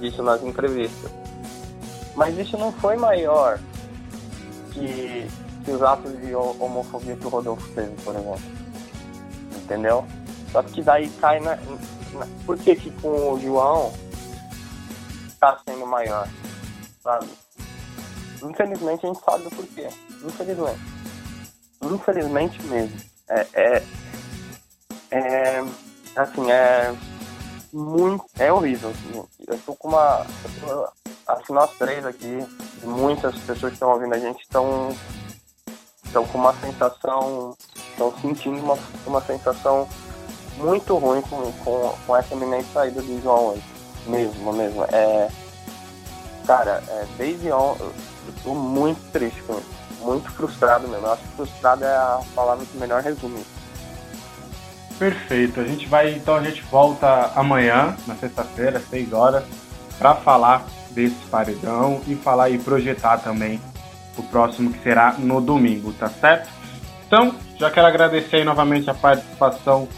[0.00, 1.10] disso nas entrevistas.
[2.14, 3.58] Mas isso não foi maior
[4.72, 5.26] que,
[5.64, 8.58] que os atos de homofobia que o Rodolfo teve, por exemplo
[9.68, 10.04] entendeu?
[10.52, 11.56] Só que daí cai na.
[11.56, 13.92] na por que, que com o João
[15.38, 16.28] tá sendo maior?
[17.02, 17.28] Sabe?
[18.42, 19.88] Infelizmente a gente sabe do porquê.
[20.24, 20.80] Infelizmente.
[21.82, 22.96] Infelizmente mesmo.
[23.28, 23.82] É, é,
[25.10, 25.64] é
[26.16, 26.94] assim, é
[27.72, 28.24] muito.
[28.38, 28.90] É horrível.
[28.90, 29.24] Assim.
[29.46, 30.26] Eu tô com uma.
[30.60, 30.88] Tô,
[31.26, 32.46] assim, nós três aqui,
[32.82, 34.96] muitas pessoas que estão ouvindo a gente estão
[36.04, 37.54] estão com uma sensação
[37.98, 38.78] Estão sentindo uma,
[39.08, 39.88] uma sensação
[40.58, 43.64] muito ruim com, com, com essa iminente saída do João hoje.
[44.06, 44.84] Mesmo, mesmo.
[44.84, 45.28] É,
[46.46, 47.92] cara, é, desde ontem eu,
[48.36, 49.78] estou muito triste com isso.
[50.00, 51.06] Muito frustrado mesmo.
[51.06, 53.44] Eu acho que frustrado é a palavra que melhor resume
[54.98, 55.60] Perfeito.
[55.60, 59.44] A gente vai, então a gente volta amanhã, na sexta-feira, às 6 horas,
[59.96, 63.60] para falar desse paredão e falar e projetar também
[64.16, 66.48] o próximo que será no domingo, tá certo?
[67.06, 69.88] Então, já quero agradecer novamente a participação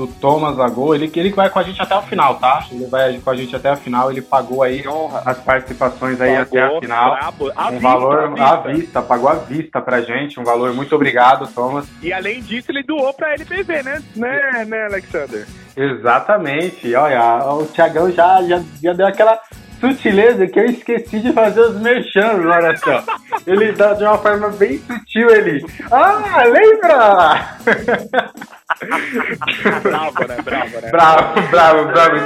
[0.00, 0.96] do Thomas Lagoa.
[0.96, 2.66] Ele, ele vai com a gente até o final, tá?
[2.72, 4.10] Ele vai com a gente até o final.
[4.10, 4.82] Ele pagou aí
[5.24, 7.10] as participações aí pagou, até a final.
[7.10, 8.72] Brabo, a um vista, valor à vista.
[8.72, 9.02] vista.
[9.02, 10.40] pagou à vista pra gente.
[10.40, 11.86] Um valor muito obrigado, Thomas.
[12.02, 14.02] E além disso, ele doou pra LBV, né?
[14.16, 15.46] Né, né, Alexander?
[15.76, 16.94] Exatamente.
[16.94, 19.38] Olha, o Thiagão já, já, já deu aquela
[19.80, 23.02] sutileza que eu esqueci de fazer os merchans, olha só.
[23.46, 25.64] Ele dá de uma forma bem sutil, ele.
[25.90, 27.58] Ah, lembra?
[29.82, 30.36] bravo, né?
[30.42, 30.90] Bravo, né?
[30.90, 32.16] Bravo, bravo, bravo.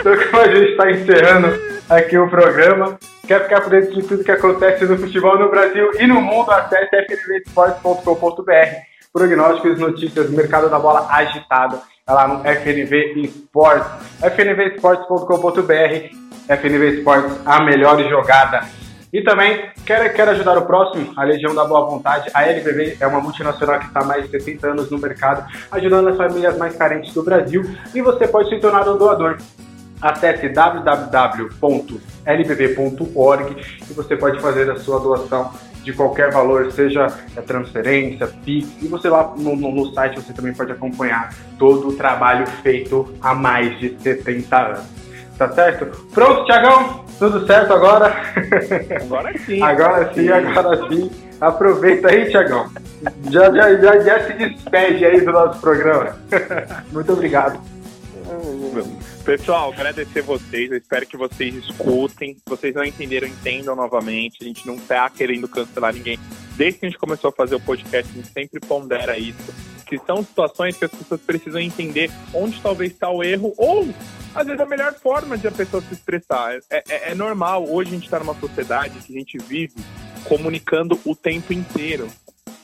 [0.00, 1.48] Então, como a gente está encerrando
[1.90, 5.90] aqui o programa, quer ficar por dentro de tudo que acontece no futebol no Brasil
[5.98, 8.50] e no mundo, acesse fnvesports.com.br.
[9.12, 13.90] Prognósticos, notícias, mercado da bola agitado é lá no FNV Esportes,
[14.20, 16.10] fnvesportes.com.br,
[16.48, 18.60] FNV Esportes, a melhor jogada.
[19.10, 21.14] E também, quer, quer ajudar o próximo?
[21.16, 22.30] A Legião da Boa Vontade.
[22.34, 26.08] A LBV é uma multinacional que está há mais de 60 anos no mercado, ajudando
[26.08, 27.64] as famílias mais carentes do Brasil.
[27.94, 29.38] E você pode se tornar um doador.
[30.02, 31.06] Acesse www.lbv.org
[33.88, 35.50] e você pode fazer a sua doação
[35.84, 37.06] de qualquer valor, seja
[37.46, 41.92] transferência, PIX, e você lá no, no, no, site você também pode acompanhar todo o
[41.92, 45.04] trabalho feito há mais de 70 anos.
[45.36, 45.86] Tá certo?
[46.12, 47.04] Pronto, Tiagão?
[47.18, 48.14] Tudo certo agora?
[49.02, 49.60] Agora sim.
[49.62, 51.10] agora sim, agora sim.
[51.40, 52.70] Aproveita aí, Tiagão.
[53.30, 56.16] Já, já, já, já se despede aí do nosso programa.
[56.92, 57.60] Muito obrigado.
[59.24, 60.70] Pessoal, agradecer vocês.
[60.70, 62.34] Eu espero que vocês escutem.
[62.34, 64.36] Se vocês não entenderam, entendam novamente.
[64.42, 66.18] A gente não tá querendo cancelar ninguém.
[66.56, 69.50] Desde que a gente começou a fazer o podcast, a gente sempre pondera isso.
[69.86, 73.88] Que são situações que as pessoas precisam entender onde talvez está o erro ou,
[74.34, 76.58] às vezes, a melhor forma de a pessoa se expressar.
[76.70, 77.66] É, é, é normal.
[77.66, 79.74] Hoje a gente está numa sociedade que a gente vive
[80.24, 82.08] comunicando o tempo inteiro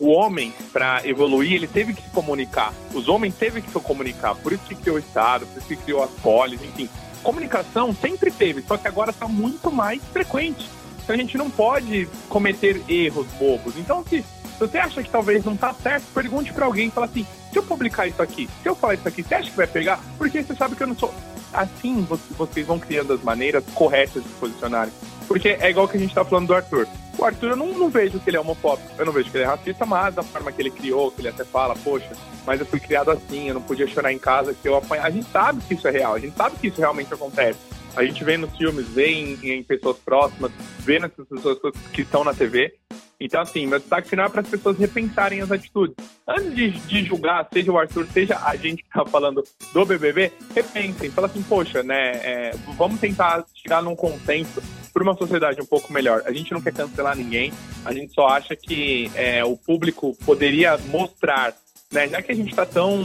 [0.01, 2.73] o homem, para evoluir, ele teve que se comunicar.
[2.95, 4.35] Os homens teve que se comunicar.
[4.35, 6.89] Por isso que criou o Estado, por isso que criou as polis, enfim.
[7.23, 10.67] Comunicação sempre teve, só que agora está muito mais frequente.
[11.05, 13.77] Então a gente não pode cometer erros bobos.
[13.77, 14.25] Então, se
[14.59, 17.63] você acha que talvez não tá certo, pergunte para alguém e fala assim: se eu
[17.63, 20.01] publicar isso aqui, se eu falar isso aqui, você acha que vai pegar?
[20.17, 21.13] Porque você sabe que eu não sou.
[21.53, 22.07] Assim
[22.39, 24.93] vocês vão criando as maneiras corretas de se posicionarem.
[25.31, 26.89] Porque é igual que a gente tá falando do Arthur.
[27.17, 29.45] O Arthur, eu não, não, vejo que ele é homofóbico, eu não vejo que ele
[29.45, 32.11] é racista, mas da forma que ele criou, que ele até fala, poxa,
[32.45, 35.07] mas eu fui criado assim, eu não podia chorar em casa, que eu apanhei.
[35.07, 37.61] A gente sabe que isso é real, a gente sabe que isso realmente acontece.
[37.95, 40.51] A gente vê nos filmes, vê em, em pessoas próximas,
[40.81, 41.59] vê nessas pessoas
[41.93, 42.75] que estão na TV.
[43.21, 45.95] Então, assim, meu destaque final é para as pessoas repensarem as atitudes.
[46.27, 50.33] Antes de, de, julgar, seja o Arthur, seja a gente que está falando do BBB,
[50.53, 51.09] repensem.
[51.11, 54.61] Fala assim, poxa, né, é, vamos tentar chegar num consenso
[54.93, 56.23] para uma sociedade um pouco melhor.
[56.27, 57.53] A gente não quer cancelar ninguém,
[57.85, 61.55] a gente só acha que é, o público poderia mostrar,
[61.93, 63.03] né, já que a gente está tão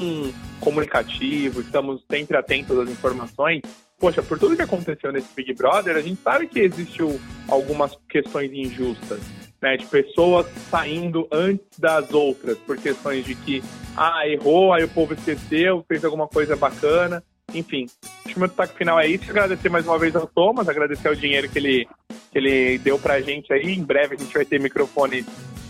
[0.60, 3.62] comunicativo, estamos sempre atentos às informações,
[4.00, 8.52] poxa, por tudo que aconteceu nesse Big Brother, a gente sabe que existiu algumas questões
[8.52, 9.20] injustas.
[9.62, 13.64] Né, de pessoas saindo antes das outras, por questões de que,
[13.98, 17.24] ah, errou, aí o povo esqueceu, fez alguma coisa bacana.
[17.56, 19.30] Enfim, acho que o meu destaque final é isso.
[19.30, 21.88] Agradecer mais uma vez ao Thomas, agradecer o dinheiro que ele,
[22.32, 23.74] que ele deu pra gente aí.
[23.74, 25.26] Em breve a gente vai ter microfones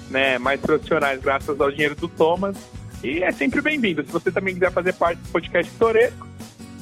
[0.09, 2.57] né, mais profissionais graças ao dinheiro do Thomas.
[3.03, 4.03] E é sempre bem-vindo.
[4.03, 6.27] Se você também quiser fazer parte do podcast Toresco,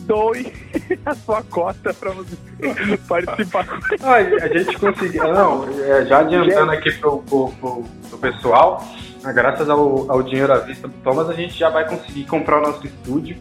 [0.05, 0.53] doe
[1.05, 2.37] a sua cota para você
[3.07, 3.67] participar.
[4.01, 5.23] Ah, a gente conseguiu.
[5.23, 8.85] Não, é, já adiantando aqui pro, pro, pro, pro pessoal,
[9.21, 12.59] né, graças ao, ao dinheiro à vista do Thomas, a gente já vai conseguir comprar
[12.59, 13.37] o nosso estúdio.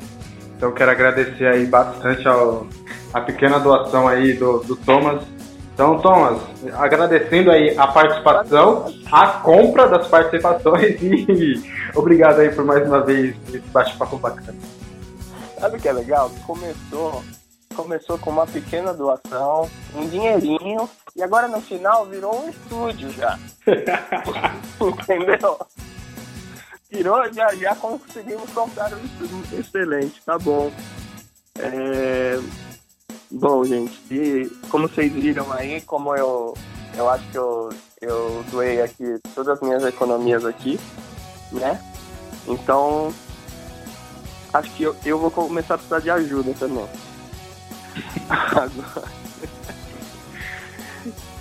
[0.62, 2.68] Então quero agradecer aí bastante ao,
[3.12, 5.20] a pequena doação aí do, do Thomas.
[5.74, 6.40] Então, Thomas,
[6.74, 11.60] agradecendo aí a participação, a compra das participações e
[11.96, 14.54] obrigado aí por mais uma vez esse bate-papo bacana.
[15.58, 16.30] Sabe o que é legal?
[16.46, 17.24] Começou,
[17.74, 23.36] começou com uma pequena doação, um dinheirinho, e agora no final virou um estúdio já.
[24.80, 25.58] Entendeu?
[26.92, 30.70] Tirou, já, já conseguimos comprar um excelente, tá bom.
[31.58, 32.38] É...
[33.30, 36.54] Bom, gente, e como vocês viram aí, como eu,
[36.94, 37.70] eu acho que eu,
[38.02, 40.78] eu doei aqui todas as minhas economias aqui,
[41.50, 41.80] né?
[42.46, 43.12] Então,
[44.52, 46.86] acho que eu, eu vou começar a precisar de ajuda também.
[48.28, 49.22] Agora...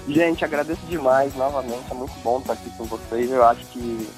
[0.08, 3.30] Gente, agradeço demais novamente, é muito bom estar aqui com vocês.
[3.30, 4.10] Eu acho que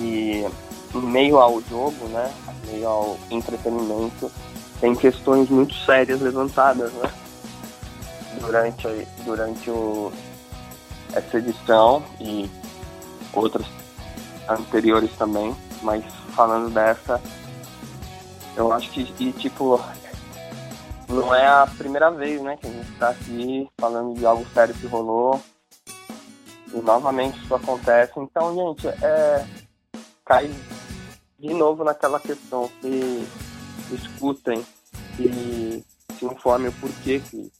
[0.00, 0.46] e
[0.94, 2.32] em meio ao jogo, né,
[2.64, 4.30] em meio ao entretenimento,
[4.80, 7.10] tem questões muito sérias levantadas, né,
[8.40, 8.86] durante,
[9.24, 10.12] durante o,
[11.14, 12.50] essa edição e
[13.32, 13.66] outras
[14.48, 16.04] anteriores também, mas
[16.34, 17.20] falando dessa,
[18.56, 19.80] eu acho que, e, tipo,
[21.08, 24.74] não é a primeira vez, né, que a gente está aqui falando de algo sério
[24.74, 25.40] que rolou,
[26.74, 28.12] e novamente isso acontece.
[28.16, 29.44] Então, gente, é,
[30.24, 30.50] cai
[31.38, 33.26] de novo naquela questão, se
[33.94, 34.64] escutem,
[35.16, 35.84] se
[36.22, 37.50] se informem o porquê que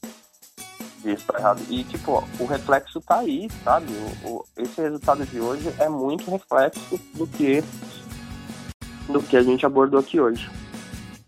[1.05, 1.63] isso tá errado.
[1.69, 3.93] E, tipo, o reflexo tá aí, sabe?
[4.25, 7.63] O, o, esse resultado de hoje é muito reflexo do que,
[9.09, 10.49] do que a gente abordou aqui hoje.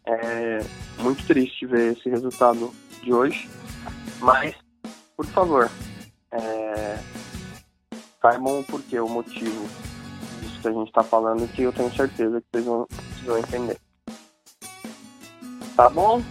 [0.06, 0.60] É
[0.98, 3.48] muito triste ver esse resultado de hoje,
[4.20, 4.54] mas,
[5.16, 5.68] por favor,
[6.30, 6.98] é,
[8.22, 9.68] saibam o porquê, o motivo
[10.64, 13.76] que a gente tá falando, que eu tenho certeza que vocês vão, vocês vão entender.
[15.76, 16.22] Tá bom?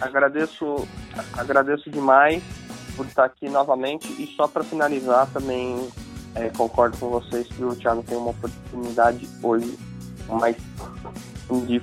[0.00, 0.86] Agradeço,
[1.36, 2.42] agradeço demais
[2.96, 4.08] por estar aqui novamente.
[4.20, 5.88] E só para finalizar, também
[6.34, 9.78] é, concordo com vocês que o Thiago tem uma oportunidade hoje
[10.28, 10.56] mais
[11.66, 11.80] de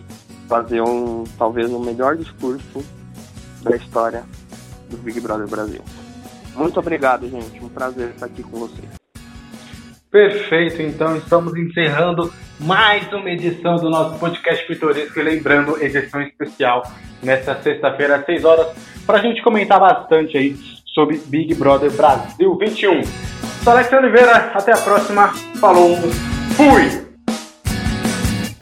[0.48, 2.86] fazer um talvez o melhor discurso
[3.62, 4.24] da história
[4.90, 5.82] do Big Brother Brasil.
[6.56, 7.64] Muito obrigado, gente.
[7.64, 9.05] Um prazer estar aqui com vocês.
[10.16, 16.90] Perfeito, então estamos encerrando mais uma edição do nosso podcast pitoresco e lembrando, edição especial
[17.22, 18.68] nesta sexta-feira às 6 horas,
[19.06, 20.56] para a gente comentar bastante aí
[20.94, 23.04] sobre Big Brother Brasil 21.
[23.62, 25.98] Sou Alex Oliveira, até a próxima, falou,
[26.56, 27.06] fui!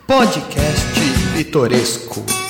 [0.08, 1.00] Podcast
[1.36, 2.43] Pitoresco.